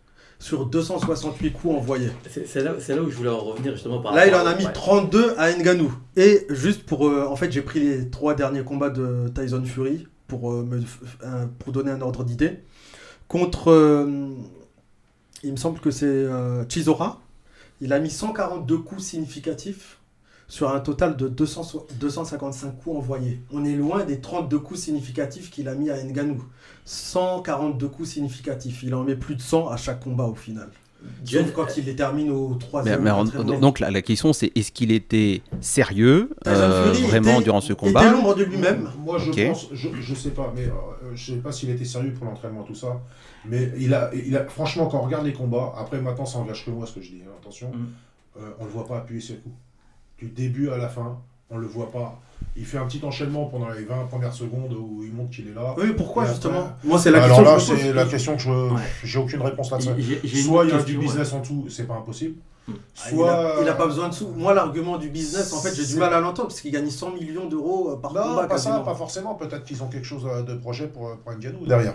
sur 0.42 0.66
268 0.66 1.52
coups 1.52 1.76
envoyés. 1.76 2.10
C'est 2.28 2.56
là, 2.62 2.72
là, 2.72 3.02
où 3.02 3.10
je 3.10 3.16
voulais 3.16 3.30
en 3.30 3.38
revenir 3.38 3.74
justement 3.74 4.00
par 4.00 4.12
Là, 4.12 4.26
il 4.26 4.34
en 4.34 4.44
a 4.44 4.56
mis 4.56 4.66
32 4.74 5.34
à 5.38 5.52
Nganou. 5.52 5.94
Et 6.16 6.46
juste 6.50 6.84
pour... 6.84 7.06
Euh, 7.06 7.26
en 7.28 7.36
fait, 7.36 7.52
j'ai 7.52 7.62
pris 7.62 7.78
les 7.78 8.10
trois 8.10 8.34
derniers 8.34 8.64
combats 8.64 8.90
de 8.90 9.28
Tyson 9.32 9.62
Fury 9.64 10.08
pour, 10.26 10.52
euh, 10.52 10.64
me, 10.64 10.80
euh, 11.22 11.46
pour 11.60 11.72
donner 11.72 11.92
un 11.92 12.00
ordre 12.00 12.24
d'idée. 12.24 12.58
Contre... 13.28 14.08
il 15.44 15.52
me 15.52 15.56
semble 15.56 15.78
que 15.78 15.92
c'est 15.92 16.26
Chizora. 16.68 17.20
Il 17.80 17.92
a 17.92 18.00
mis 18.00 18.10
142 18.10 18.78
coups 18.78 19.02
significatifs 19.02 20.00
sur 20.52 20.68
un 20.68 20.80
total 20.80 21.16
de 21.16 21.28
200, 21.28 21.86
255 21.98 22.72
coups 22.76 22.98
envoyés. 22.98 23.40
On 23.50 23.64
est 23.64 23.74
loin 23.74 24.04
des 24.04 24.20
32 24.20 24.58
coups 24.58 24.80
significatifs 24.80 25.50
qu'il 25.50 25.66
a 25.66 25.74
mis 25.74 25.88
à 25.88 25.96
Nganou. 26.04 26.44
142 26.84 27.88
coups 27.88 28.10
significatifs. 28.10 28.82
Il 28.82 28.94
en 28.94 29.02
met 29.02 29.16
plus 29.16 29.34
de 29.34 29.40
100 29.40 29.68
à 29.68 29.78
chaque 29.78 30.00
combat 30.00 30.26
au 30.26 30.34
final. 30.34 30.68
Sauf 31.24 31.52
quand 31.54 31.78
il 31.78 31.86
les 31.86 31.96
termine 31.96 32.30
au 32.30 32.56
troisième. 32.56 33.00
Mais, 33.00 33.10
donc 33.60 33.80
la, 33.80 34.02
question 34.02 34.34
c'est 34.34 34.52
est-ce 34.54 34.72
qu'il 34.72 34.92
était 34.92 35.40
sérieux 35.62 36.28
euh, 36.46 36.92
vraiment 37.08 37.40
durant 37.40 37.62
ce 37.62 37.72
combat? 37.72 38.04
Il 38.04 38.12
l'ombre 38.12 38.34
de 38.34 38.44
lui-même. 38.44 38.90
Moi 38.98 39.16
je 39.16 39.30
pense, 39.30 39.68
je, 39.72 39.88
je 39.98 40.14
sais 40.14 40.32
pas, 40.32 40.52
mais 40.54 40.66
euh, 40.66 41.12
je 41.14 41.32
sais 41.32 41.38
pas 41.38 41.50
s'il 41.50 41.70
était 41.70 41.86
sérieux 41.86 42.12
pour 42.12 42.26
l'entraînement 42.26 42.62
tout 42.62 42.74
ça. 42.74 43.00
Mais 43.46 43.72
il 43.78 43.94
a, 43.94 44.10
il 44.14 44.36
a, 44.36 44.44
franchement 44.44 44.86
quand 44.86 44.98
on 44.98 45.02
regarde 45.06 45.24
les 45.24 45.32
combats, 45.32 45.72
après 45.78 45.98
maintenant 45.98 46.26
ça 46.26 46.38
engage 46.38 46.66
que 46.66 46.70
moi 46.70 46.86
ce 46.86 46.92
que 46.96 47.00
je 47.00 47.08
dis, 47.08 47.22
hein, 47.26 47.32
attention, 47.40 47.70
mm. 47.70 47.86
euh, 48.36 48.50
on 48.60 48.66
le 48.66 48.70
voit 48.70 48.86
pas 48.86 48.98
appuyer 48.98 49.22
ses 49.22 49.36
coups 49.36 49.54
du 50.22 50.28
début 50.28 50.70
à 50.70 50.76
la 50.76 50.88
fin. 50.88 51.18
On 51.50 51.58
le 51.58 51.66
voit 51.66 51.90
pas. 51.90 52.20
Il 52.56 52.64
fait 52.64 52.78
un 52.78 52.86
petit 52.86 53.02
enchaînement 53.04 53.46
pendant 53.46 53.70
les 53.70 53.84
20 53.84 54.06
premières 54.06 54.32
secondes 54.32 54.72
où 54.72 55.02
il 55.02 55.12
montre 55.12 55.30
qu'il 55.30 55.48
est 55.48 55.54
là. 55.54 55.74
Oui, 55.78 55.92
pourquoi 55.96 56.26
justement? 56.26 56.72
Moi, 56.84 56.98
c'est 56.98 57.10
la 57.10 57.20
question. 57.20 57.38
Alors 57.38 57.54
là, 57.54 57.60
c'est 57.60 57.92
la 57.92 58.04
question 58.04 58.36
que 58.36 58.42
je. 58.42 58.50
J'ai 59.04 59.18
aucune 59.18 59.42
réponse 59.42 59.70
là-dessus. 59.70 60.42
Soit 60.42 60.64
il 60.64 60.70
y 60.70 60.72
a 60.72 60.82
du 60.82 60.98
business 60.98 61.32
en 61.32 61.40
tout, 61.40 61.66
c'est 61.68 61.86
pas 61.86 61.94
impossible. 61.94 62.36
Hmm. 62.68 62.74
Soit... 62.94 63.56
il 63.58 63.64
n'a 63.64 63.72
pas 63.72 63.86
besoin 63.86 64.08
de 64.08 64.14
sous. 64.14 64.28
Moi, 64.28 64.54
l'argument 64.54 64.96
du 64.96 65.08
business, 65.08 65.52
en 65.52 65.60
fait, 65.60 65.74
j'ai 65.74 65.84
du 65.84 65.96
mal 65.96 66.14
à 66.14 66.20
l'entendre 66.20 66.48
parce 66.48 66.60
qu'il 66.60 66.70
gagne 66.70 66.88
100 66.88 67.10
millions 67.10 67.46
d'euros 67.46 67.90
euh, 67.90 67.96
par 67.96 68.12
non, 68.12 68.46
pas 68.46 68.58
ça, 68.58 68.78
pas 68.84 68.94
forcément. 68.94 69.34
Peut-être 69.34 69.64
qu'ils 69.64 69.82
ont 69.82 69.88
quelque 69.88 70.06
chose 70.06 70.24
euh, 70.26 70.42
de 70.42 70.54
projet 70.54 70.86
pour, 70.86 71.08
euh, 71.08 71.14
pour 71.24 71.32
Nganou 71.32 71.66
derrière. 71.66 71.94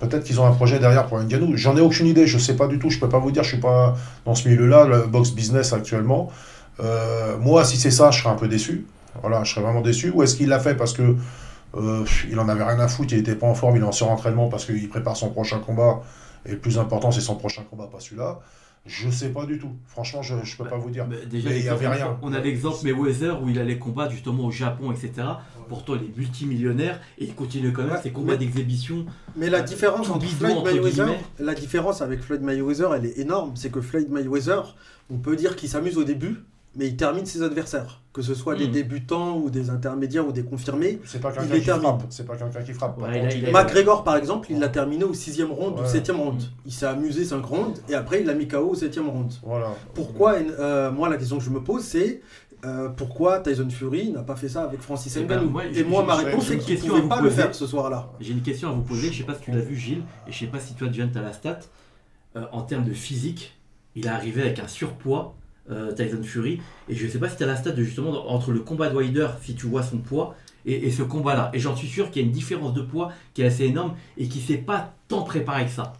Peut-être 0.00 0.24
qu'ils 0.24 0.38
ont 0.38 0.46
un 0.46 0.52
projet 0.52 0.78
derrière 0.78 1.06
pour 1.06 1.18
Nganou. 1.18 1.56
J'en 1.56 1.76
ai 1.76 1.80
aucune 1.80 2.06
idée, 2.06 2.26
je 2.26 2.38
sais 2.38 2.56
pas 2.56 2.66
du 2.66 2.78
tout. 2.78 2.90
Je 2.90 3.00
peux 3.00 3.08
pas 3.08 3.18
vous 3.18 3.30
dire, 3.30 3.42
je 3.42 3.50
suis 3.50 3.60
pas 3.60 3.96
dans 4.26 4.34
ce 4.34 4.48
milieu-là, 4.48 4.84
le 4.84 5.06
box 5.06 5.30
business 5.30 5.72
actuellement. 5.72 6.30
Euh, 6.80 7.36
moi, 7.38 7.64
si 7.64 7.76
c'est 7.76 7.90
ça, 7.90 8.10
je 8.10 8.20
serais 8.20 8.30
un 8.30 8.36
peu 8.36 8.48
déçu. 8.48 8.86
Voilà, 9.20 9.44
je 9.44 9.52
serais 9.52 9.62
vraiment 9.62 9.80
déçu. 9.80 10.10
Ou 10.10 10.22
est-ce 10.22 10.36
qu'il 10.36 10.48
l'a 10.48 10.60
fait 10.60 10.74
parce 10.74 10.92
que 10.92 11.16
euh, 11.74 12.04
il 12.30 12.38
en 12.38 12.48
avait 12.48 12.64
rien 12.64 12.78
à 12.78 12.88
foutre, 12.88 13.12
il 13.12 13.18
n'était 13.18 13.34
pas 13.34 13.46
en 13.46 13.54
forme, 13.54 13.76
il 13.76 13.82
est 13.82 13.86
en 13.86 13.92
surentraînement 13.92 14.48
parce 14.48 14.64
qu'il 14.64 14.88
prépare 14.88 15.16
son 15.16 15.30
prochain 15.30 15.58
combat. 15.58 16.02
Et 16.44 16.52
le 16.52 16.58
plus 16.58 16.78
important, 16.78 17.10
c'est 17.10 17.20
son 17.20 17.36
prochain 17.36 17.62
combat, 17.68 17.88
pas 17.90 18.00
celui-là. 18.00 18.40
Je 18.86 19.10
sais 19.10 19.30
pas 19.30 19.46
du 19.46 19.58
tout. 19.58 19.72
Franchement, 19.88 20.22
je, 20.22 20.34
ne 20.34 20.56
peux 20.56 20.64
pas 20.64 20.76
vous 20.76 20.90
dire. 20.90 21.06
déjà, 21.28 21.50
il 21.50 21.64
y 21.64 21.68
avait 21.68 21.88
rien. 21.88 22.16
On 22.22 22.32
a 22.32 22.38
l'exemple 22.38 22.78
Mayweather 22.84 23.42
où 23.42 23.48
il 23.48 23.58
allait 23.58 23.78
combattre 23.78 24.12
justement 24.12 24.44
au 24.44 24.52
Japon, 24.52 24.92
etc. 24.92 25.26
Pourtant, 25.68 25.94
il 25.96 26.02
est 26.02 26.16
multimillionnaire 26.16 27.00
et 27.18 27.24
il 27.24 27.34
continue 27.34 27.72
quand 27.72 27.82
même 27.82 27.98
ses 28.00 28.12
combats 28.12 28.36
d'exhibition. 28.36 29.04
Mais 29.36 29.50
la 29.50 29.62
différence 29.62 30.08
entre 30.08 30.26
Floyd 30.26 30.62
Mayweather, 30.62 31.16
la 31.40 31.54
différence 31.54 32.00
avec 32.00 32.20
Floyd 32.20 32.42
Mayweather, 32.42 32.94
elle 32.94 33.06
est 33.06 33.18
énorme. 33.18 33.52
C'est 33.56 33.70
que 33.70 33.80
Floyd 33.80 34.08
Mayweather, 34.08 34.76
on 35.10 35.18
peut 35.18 35.34
dire 35.34 35.56
qu'il 35.56 35.68
s'amuse 35.68 35.98
au 35.98 36.04
début, 36.04 36.44
mais 36.76 36.88
il 36.88 36.96
termine 36.96 37.24
ses 37.24 37.42
adversaires, 37.42 38.02
que 38.12 38.20
ce 38.20 38.34
soit 38.34 38.54
des 38.54 38.68
hmm. 38.68 38.72
débutants 38.72 39.38
ou 39.38 39.50
des 39.50 39.70
intermédiaires 39.70 40.28
ou 40.28 40.32
des 40.32 40.44
confirmés. 40.44 41.00
C'est 41.04 41.20
pas 41.20 41.32
quelqu'un 41.32 41.58
qui 41.58 41.64
frappe. 41.64 42.02
C'est 42.10 42.26
pas 42.26 42.36
quelqu'un 42.36 42.62
qui 42.62 42.72
frappe. 42.74 42.98
McGregor, 43.52 44.04
par 44.04 44.16
exemple, 44.16 44.48
il 44.50 44.58
l'a 44.58 44.68
terminé 44.68 45.04
au 45.04 45.14
sixième 45.14 45.50
round 45.50 45.78
ou 45.78 45.82
ou 45.82 45.86
septième 45.86 46.20
round. 46.20 46.42
Il 46.66 46.72
s'est 46.72 46.86
amusé 46.86 47.24
5 47.24 47.44
rounds 47.44 47.80
et 47.88 47.94
après 47.94 48.20
il 48.20 48.30
a 48.30 48.34
mis 48.34 48.46
KO 48.46 48.70
au 48.70 48.74
septième 48.74 49.08
round. 49.08 49.32
Voilà. 49.42 49.74
Pourquoi 49.94 50.34
euh, 50.34 50.90
Moi, 50.90 51.08
la 51.08 51.16
question 51.16 51.38
que 51.38 51.44
je 51.44 51.50
me 51.50 51.62
pose, 51.62 51.82
c'est 51.82 52.20
euh, 52.64 52.88
pourquoi 52.88 53.40
Tyson 53.40 53.68
Fury 53.70 54.10
n'a 54.10 54.22
pas 54.22 54.36
fait 54.36 54.48
ça 54.48 54.64
avec 54.64 54.80
Francis 54.80 55.16
eh 55.16 55.24
ben, 55.24 55.40
Ngannou 55.40 55.60
Et 55.74 55.84
moi, 55.84 56.04
ma 56.04 56.16
réponse 56.16 56.48
c'est 56.48 56.58
qu'il 56.58 56.74
ne 56.74 56.80
pouvait 56.80 57.08
pas 57.08 57.20
le 57.20 57.30
faire 57.30 57.54
ce 57.54 57.66
soir-là. 57.66 58.10
J'ai 58.20 58.32
une 58.32 58.42
question 58.42 58.70
à 58.70 58.72
vous 58.72 58.82
poser. 58.82 59.12
Je 59.12 59.18
sais 59.18 59.24
pas 59.24 59.34
si 59.34 59.42
tu 59.42 59.52
l'as 59.52 59.60
vu, 59.60 59.76
Gilles, 59.76 60.02
et 60.26 60.32
je 60.32 60.38
sais 60.38 60.46
pas 60.46 60.60
si 60.60 60.74
toi, 60.74 60.88
John, 60.90 61.10
tu 61.10 61.18
as 61.18 61.22
la 61.22 61.32
stat. 61.32 61.60
Euh, 62.34 62.44
en 62.52 62.62
termes 62.62 62.84
de 62.84 62.92
physique, 62.92 63.56
il 63.94 64.04
est 64.04 64.10
arrivé 64.10 64.42
avec 64.42 64.58
un 64.58 64.68
surpoids 64.68 65.34
euh, 65.70 65.92
Tyson 65.92 66.22
Fury. 66.22 66.60
Et 66.88 66.94
je 66.94 67.08
sais 67.08 67.18
pas 67.18 67.28
si 67.28 67.36
tu 67.36 67.44
as 67.44 67.46
la 67.46 67.56
stat 67.56 67.72
de 67.72 67.82
justement 67.82 68.30
entre 68.30 68.52
le 68.52 68.60
combat 68.60 68.88
de 68.88 68.96
Wilder, 68.96 69.28
si 69.42 69.54
tu 69.54 69.66
vois 69.66 69.82
son 69.82 69.98
poids, 69.98 70.34
et, 70.64 70.90
ce 70.90 71.02
combat-là. 71.02 71.50
Et 71.52 71.58
j'en 71.58 71.76
suis 71.76 71.88
sûr 71.88 72.10
qu'il 72.10 72.22
y 72.22 72.24
a 72.24 72.26
une 72.26 72.34
différence 72.34 72.74
de 72.74 72.82
poids 72.82 73.12
qui 73.34 73.42
est 73.42 73.46
assez 73.46 73.64
énorme 73.64 73.94
et 74.16 74.28
qui 74.28 74.40
s'est 74.40 74.56
pas 74.56 74.92
tant 75.08 75.22
préparé 75.22 75.64
que 75.64 75.70
ça. 75.70 75.92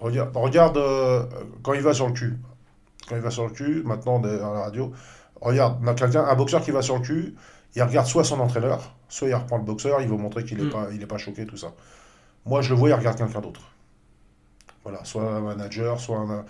Regarde, 0.00 0.36
regarde 0.36 0.76
euh, 0.76 1.24
quand 1.62 1.74
il 1.74 1.80
va 1.80 1.94
sur 1.94 2.08
le 2.08 2.12
cul. 2.12 2.38
Quand 3.08 3.16
il 3.16 3.22
va 3.22 3.30
sur 3.30 3.44
le 3.44 3.52
cul, 3.52 3.82
maintenant 3.84 4.18
dans 4.18 4.28
la 4.28 4.60
radio, 4.62 4.92
regarde, 5.40 5.78
on 5.82 5.86
a 5.86 5.94
quelqu'un, 5.94 6.24
un 6.24 6.34
boxeur 6.34 6.62
qui 6.62 6.72
va 6.72 6.82
sur 6.82 6.96
le 6.96 7.02
cul, 7.02 7.34
il 7.76 7.82
regarde 7.82 8.06
soit 8.06 8.24
son 8.24 8.40
entraîneur, 8.40 8.94
soit 9.08 9.28
il 9.28 9.34
reprend 9.34 9.58
le 9.58 9.64
boxeur, 9.64 10.00
il 10.00 10.08
veut 10.08 10.16
montrer 10.16 10.44
qu'il 10.44 10.58
n'est 10.58 10.64
mm. 10.64 10.70
pas, 10.70 10.88
il 10.92 11.02
est 11.02 11.06
pas 11.06 11.18
choqué, 11.18 11.46
tout 11.46 11.56
ça. 11.56 11.72
Moi, 12.46 12.62
je 12.62 12.70
le 12.70 12.76
vois, 12.76 12.88
il 12.88 12.94
regarde 12.94 13.16
quelqu'un 13.16 13.40
d'autre. 13.40 13.62
Voilà, 14.82 15.04
soit 15.04 15.22
un 15.22 15.40
manager, 15.40 15.98
soit 16.00 16.18
un, 16.18 16.44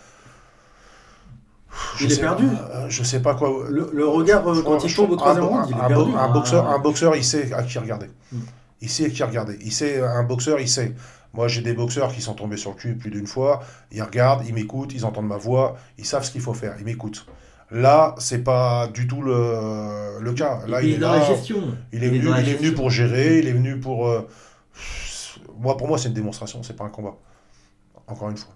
il 2.00 2.12
est 2.12 2.20
perdu. 2.20 2.44
Euh, 2.46 2.87
je 2.88 3.02
sais 3.02 3.20
pas 3.20 3.34
quoi. 3.34 3.50
Le, 3.68 4.06
regard 4.06 4.46
euh, 4.48 4.62
quand 4.62 4.84
il 4.84 4.94
tombe 4.94 5.10
au 5.10 5.16
troisième 5.16 5.44
round, 5.44 5.66
il 5.68 5.76
est 5.76 5.88
perdu. 5.88 6.12
Un 6.16 6.28
boxeur, 6.28 6.68
un 6.68 6.78
boxeur, 6.78 7.16
il 7.16 7.24
sait 7.24 7.52
à 7.52 7.62
qui 7.62 7.78
regarder. 7.78 8.06
Hmm. 8.32 8.40
Il 8.80 8.88
sait 8.88 9.06
à 9.06 9.10
qui 9.10 9.22
regarder. 9.22 9.58
Il 9.62 9.72
sait, 9.72 10.00
un 10.02 10.24
boxeur, 10.24 10.60
il 10.60 10.68
sait. 10.68 10.94
Moi, 11.32 11.48
j'ai 11.48 11.62
des 11.62 11.72
boxeurs 11.72 12.12
qui 12.12 12.20
sont 12.20 12.34
tombés 12.34 12.56
sur 12.56 12.70
le 12.70 12.76
cul 12.76 12.94
plus 12.96 13.10
d'une 13.10 13.26
fois. 13.26 13.60
Ils 13.90 14.02
regardent, 14.02 14.46
ils 14.46 14.54
m'écoutent, 14.54 14.92
ils 14.94 15.04
entendent 15.04 15.26
ma 15.26 15.37
voix, 15.37 15.76
ils 15.98 16.04
savent 16.04 16.24
ce 16.24 16.30
qu'il 16.30 16.40
faut 16.40 16.54
faire, 16.54 16.76
ils 16.78 16.84
m'écoutent. 16.84 17.26
Là, 17.70 18.14
c'est 18.18 18.44
pas 18.44 18.87
du 18.88 19.08
tout 19.08 19.20
le, 19.20 20.20
le 20.20 20.32
cas. 20.32 20.60
Là, 20.68 20.80
il, 20.82 20.94
est, 20.94 20.98
dans 20.98 21.12
la 21.12 21.24
gestion. 21.24 21.76
Il 21.92 22.04
est, 22.04 22.08
venu, 22.08 22.28
il 22.38 22.48
est 22.48 22.54
venu 22.54 22.72
pour 22.72 22.90
gérer, 22.90 23.38
il 23.38 23.48
est 23.48 23.52
venu 23.52 23.80
pour. 23.80 24.06
Euh, 24.06 24.28
moi, 25.58 25.76
pour 25.76 25.88
moi, 25.88 25.98
c'est 25.98 26.08
une 26.08 26.14
démonstration, 26.14 26.62
c'est 26.62 26.76
pas 26.76 26.84
un 26.84 26.90
combat. 26.90 27.16
Encore 28.06 28.28
une 28.28 28.37
fois. 28.37 28.54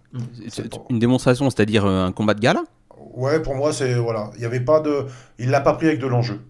Une 0.90 0.98
démonstration, 0.98 1.48
c'est-à-dire 1.50 1.84
un 1.86 2.12
combat 2.12 2.34
de 2.34 2.40
gala? 2.40 2.62
Ouais, 3.14 3.40
pour 3.40 3.54
moi, 3.54 3.72
c'est. 3.72 3.94
Voilà. 3.94 4.30
Il 4.36 4.42
y 4.42 4.44
avait 4.44 4.60
pas 4.60 4.80
de. 4.80 5.06
Il 5.38 5.50
l'a 5.50 5.60
pas 5.60 5.74
pris 5.74 5.88
avec 5.88 6.00
de 6.00 6.06
l'enjeu. 6.06 6.40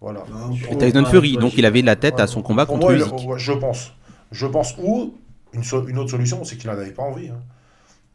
Voilà. 0.00 0.24
Et 0.70 0.76
Tyson 0.76 1.04
Fury, 1.06 1.36
donc 1.36 1.56
il 1.56 1.64
avait 1.64 1.82
la 1.82 1.96
tête 1.96 2.20
à 2.20 2.26
son 2.26 2.42
combat 2.42 2.66
contre 2.66 2.92
moi, 2.92 3.38
Je 3.38 3.52
pense. 3.52 3.92
Je 4.30 4.46
pense. 4.46 4.74
Ou, 4.78 5.14
une, 5.52 5.62
une 5.88 5.98
autre 5.98 6.10
solution, 6.10 6.44
c'est 6.44 6.56
qu'il 6.56 6.68
n'avait 6.68 6.90
pas 6.90 7.02
envie. 7.02 7.28
Hein. 7.28 7.40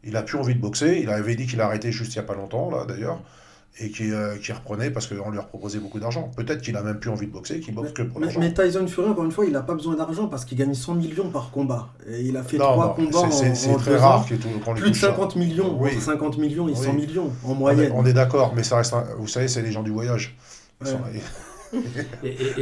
Il 0.04 0.16
a 0.16 0.22
plus 0.22 0.38
envie 0.38 0.54
de 0.54 0.60
boxer. 0.60 1.00
Il 1.02 1.10
avait 1.10 1.34
dit 1.34 1.46
qu'il 1.46 1.60
a 1.60 1.66
arrêté 1.66 1.92
juste 1.92 2.14
il 2.14 2.18
n'y 2.18 2.24
a 2.24 2.26
pas 2.26 2.34
longtemps, 2.34 2.70
là, 2.70 2.84
d'ailleurs 2.86 3.20
et 3.80 3.90
qui, 3.90 4.10
euh, 4.10 4.36
qui 4.36 4.52
reprenait 4.52 4.90
parce 4.90 5.06
qu'on 5.06 5.30
lui 5.30 5.38
a 5.38 5.42
proposé 5.42 5.78
beaucoup 5.78 5.98
d'argent. 5.98 6.30
Peut-être 6.36 6.60
qu'il 6.60 6.76
a 6.76 6.82
même 6.82 6.98
plus 6.98 7.10
envie 7.10 7.26
de 7.26 7.32
boxer, 7.32 7.60
qu'il 7.60 7.74
boxe 7.74 7.92
que 7.92 8.02
pour 8.02 8.20
l'argent. 8.20 8.38
Mais, 8.38 8.52
Tyson 8.52 8.86
Fury, 8.86 9.08
encore 9.08 9.24
une 9.24 9.32
fois, 9.32 9.46
il 9.46 9.52
n'a 9.52 9.62
pas 9.62 9.74
besoin 9.74 9.96
d'argent 9.96 10.26
parce 10.26 10.44
qu'il 10.44 10.58
gagne 10.58 10.74
100 10.74 10.94
millions 10.94 11.30
par 11.30 11.50
combat. 11.50 11.88
Et 12.06 12.22
il 12.22 12.36
a 12.36 12.42
fait 12.42 12.58
trois 12.58 12.94
combats 12.94 13.18
en 13.18 13.30
C'est 13.30 13.76
très 13.76 13.96
rare 13.96 14.26
qu'on 14.64 14.74
Plus 14.74 14.90
de 14.90 14.96
50 14.96 15.36
millions, 15.36 15.76
oui. 15.80 15.98
50 15.98 16.38
millions 16.38 16.68
et 16.68 16.74
100 16.74 16.92
millions 16.92 17.30
en 17.44 17.54
moyenne. 17.54 17.92
On 17.94 18.04
est, 18.04 18.12
d'accord, 18.12 18.52
mais 18.54 18.62
ça 18.62 18.76
reste, 18.76 18.94
vous 19.18 19.28
savez, 19.28 19.48
c'est 19.48 19.62
les 19.62 19.72
gens 19.72 19.82
du 19.82 19.90
voyage. 19.90 20.36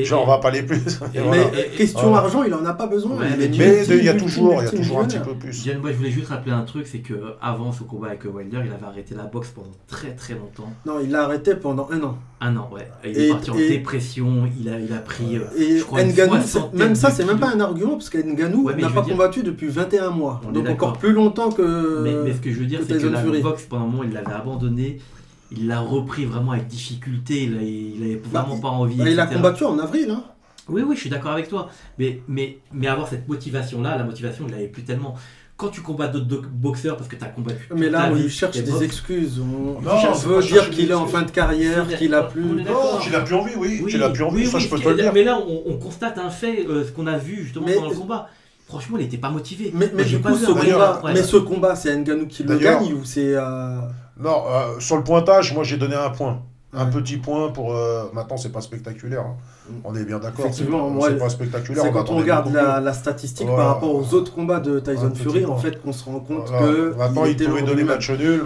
Genre, 0.03 0.23
on 0.23 0.27
va 0.27 0.38
pas 0.38 0.49
aller 0.49 0.62
plus. 0.62 1.01
mais 1.14 1.70
question 1.77 2.14
argent, 2.14 2.42
il 2.44 2.55
en 2.55 2.64
a 2.64 2.75
pas 2.75 2.87
besoin. 2.87 3.16
mais 3.38 3.46
il 3.46 4.05
y 4.05 4.09
a 4.09 4.14
toujours, 4.14 4.61
il 4.61 4.64
y 4.64 4.68
a 4.68 4.70
toujours 4.70 5.01
un 5.01 5.07
petit 5.07 5.18
peu 5.18 5.35
plus. 5.35 5.68
moi, 5.81 5.90
je 5.92 5.96
voulais 5.96 6.11
juste 6.11 6.29
rappeler 6.29 6.53
un 6.53 6.62
truc, 6.62 6.87
c'est 6.87 6.99
que 6.99 7.35
avant 7.40 7.73
ce 7.73 7.83
combat 7.83 8.09
avec 8.09 8.25
Wilder, 8.25 8.62
il 8.64 8.73
avait 8.73 8.87
arrêté 8.87 9.14
la 9.14 9.25
boxe 9.25 9.49
pendant 9.49 9.68
très 9.87 10.14
très 10.14 10.35
longtemps. 10.35 10.70
Non, 10.87 11.01
il 11.03 11.11
l'a 11.11 11.25
arrêté 11.25 11.55
pendant 11.55 11.88
un 11.90 12.03
an. 12.03 12.18
Un 12.42 12.57
an, 12.57 12.70
ouais. 12.73 12.88
Il 13.05 13.18
est 13.18 13.29
parti 13.29 13.51
en 13.51 13.55
dépression, 13.55 14.44
il 14.59 14.68
a, 14.68 14.79
il 14.79 14.92
a 14.92 14.99
pris. 14.99 15.37
Euh, 15.37 15.44
et 15.59 15.79
je 15.79 15.85
crois, 15.85 16.01
même 16.73 16.94
ça, 16.94 17.11
c'est 17.11 17.25
même 17.25 17.38
pas 17.38 17.51
un 17.51 17.61
argument, 17.61 17.92
parce 17.92 18.11
qu'Enganou 18.11 18.70
n'a 18.70 18.90
pas 18.90 19.03
combattu 19.03 19.42
depuis 19.42 19.68
21 19.68 20.11
mois. 20.11 20.40
Donc 20.53 20.68
encore 20.68 20.99
plus 20.99 21.12
longtemps 21.12 21.51
que. 21.51 22.23
Mais, 22.25 22.33
ce 22.33 22.40
que 22.40 22.53
je 22.53 22.61
veux 22.61 22.66
dire, 22.66 22.81
c'est 22.87 22.99
que 22.99 23.07
la 23.07 23.23
boxe, 23.40 23.64
pendant 23.64 23.85
un 23.85 23.88
moment, 23.88 24.05
il 24.05 24.12
l'avait 24.12 24.33
abandonné 24.33 24.99
il 25.50 25.66
l'a 25.66 25.80
repris 25.80 26.24
vraiment 26.24 26.52
avec 26.52 26.66
difficulté. 26.66 27.44
Il, 27.44 28.02
avait, 28.02 28.16
vraiment 28.16 28.56
bah, 28.56 28.62
pas 28.62 28.68
envie. 28.68 28.96
Bah, 28.96 29.10
il 29.10 29.20
a 29.20 29.26
combattu 29.26 29.64
en 29.64 29.78
avril. 29.78 30.10
Hein. 30.10 30.24
Oui, 30.68 30.82
oui, 30.86 30.94
je 30.94 31.00
suis 31.00 31.10
d'accord 31.10 31.32
avec 31.32 31.48
toi. 31.48 31.68
Mais, 31.98 32.22
mais, 32.28 32.58
mais 32.72 32.86
avoir 32.86 33.08
cette 33.08 33.28
motivation-là, 33.28 33.96
la 33.96 34.04
motivation, 34.04 34.44
il 34.46 34.52
l'avait 34.52 34.68
plus 34.68 34.84
tellement 34.84 35.16
quand 35.56 35.68
tu 35.68 35.82
combats 35.82 36.08
d'autres 36.08 36.48
boxeurs 36.48 36.96
parce 36.96 37.08
que 37.08 37.16
tu 37.16 37.24
as 37.24 37.28
combattu. 37.28 37.68
Mais 37.76 37.90
là, 37.90 38.08
on 38.10 38.14
lui 38.14 38.30
cherche 38.30 38.56
des 38.56 38.82
excuses. 38.82 39.38
On 39.40 39.80
non, 39.80 40.12
veut 40.12 40.42
dire 40.42 40.70
qu'il 40.70 40.90
est 40.90 40.94
en 40.94 41.06
fin 41.06 41.22
de 41.22 41.30
carrière, 41.30 41.86
qu'il 41.98 42.14
a 42.14 42.22
plus. 42.22 42.42
Non, 42.42 42.98
qu'il 43.02 43.14
a 43.14 43.20
plus 43.20 43.34
envie, 43.34 43.54
oui. 43.56 43.84
Qu'il 43.86 44.02
a 44.02 44.08
plus 44.08 44.24
envie, 44.24 44.46
ça 44.46 44.58
je 44.58 44.68
peux 44.68 44.78
te 44.78 44.88
le 44.88 44.94
dire. 44.96 45.12
Mais 45.12 45.24
là, 45.24 45.38
on, 45.38 45.76
constate 45.76 46.18
un 46.18 46.30
fait, 46.30 46.66
euh, 46.66 46.84
ce 46.84 46.92
qu'on 46.92 47.06
a 47.06 47.18
vu 47.18 47.44
justement 47.44 47.66
pendant 47.66 47.90
le 47.90 47.96
combat. 47.96 48.28
Franchement, 48.66 48.98
il 48.98 49.02
n'était 49.02 49.18
pas 49.18 49.30
motivé. 49.30 49.72
Mais, 49.74 49.90
mais 49.92 50.04
du 50.04 50.20
coup, 50.20 50.34
ce 50.36 50.46
combat, 50.46 51.02
mais 51.12 51.22
ce 51.24 51.36
combat, 51.38 51.74
c'est 51.74 51.96
Nganou 51.96 52.26
qui 52.26 52.44
le 52.44 52.56
gagne 52.56 52.92
ou 52.94 53.04
c'est. 53.04 53.34
Euh, 53.34 53.80
non, 54.20 54.44
euh, 54.46 54.80
sur 54.80 54.96
le 54.96 55.04
pointage, 55.04 55.54
moi 55.54 55.64
j'ai 55.64 55.76
donné 55.76 55.96
un 55.96 56.11
point. 56.11 56.42
Un 56.72 56.87
petit 56.87 57.16
point 57.16 57.50
pour. 57.50 57.74
Euh, 57.74 58.04
maintenant, 58.12 58.37
c'est 58.37 58.52
pas 58.52 58.61
spectaculaire. 58.61 59.22
Hein. 59.22 59.35
Mm. 59.68 59.72
On 59.83 59.96
est 59.96 60.04
bien 60.04 60.20
d'accord. 60.20 60.46
C'est 60.52 60.68
pas, 61.18 61.28
spectaculaire. 61.28 61.83
C'est 61.83 61.90
quand 61.90 62.11
on 62.11 62.16
regarde 62.16 62.52
la, 62.52 62.92
statistique 62.92 63.48
par 63.48 63.66
rapport 63.66 63.92
aux 63.92 64.14
autres 64.14 64.33
combats 64.33 64.61
de 64.61 64.78
Tyson 64.78 65.12
Fury, 65.12 65.44
en 65.46 65.56
fait, 65.56 65.83
qu'on 65.83 65.92
se 65.92 66.04
rend 66.04 66.20
compte 66.20 66.46
que. 66.46 66.94
Maintenant, 66.96 67.24
il, 67.24 67.37
pouvait 67.37 67.62
donner 67.62 67.83
match 67.83 68.11
nul. 68.11 68.38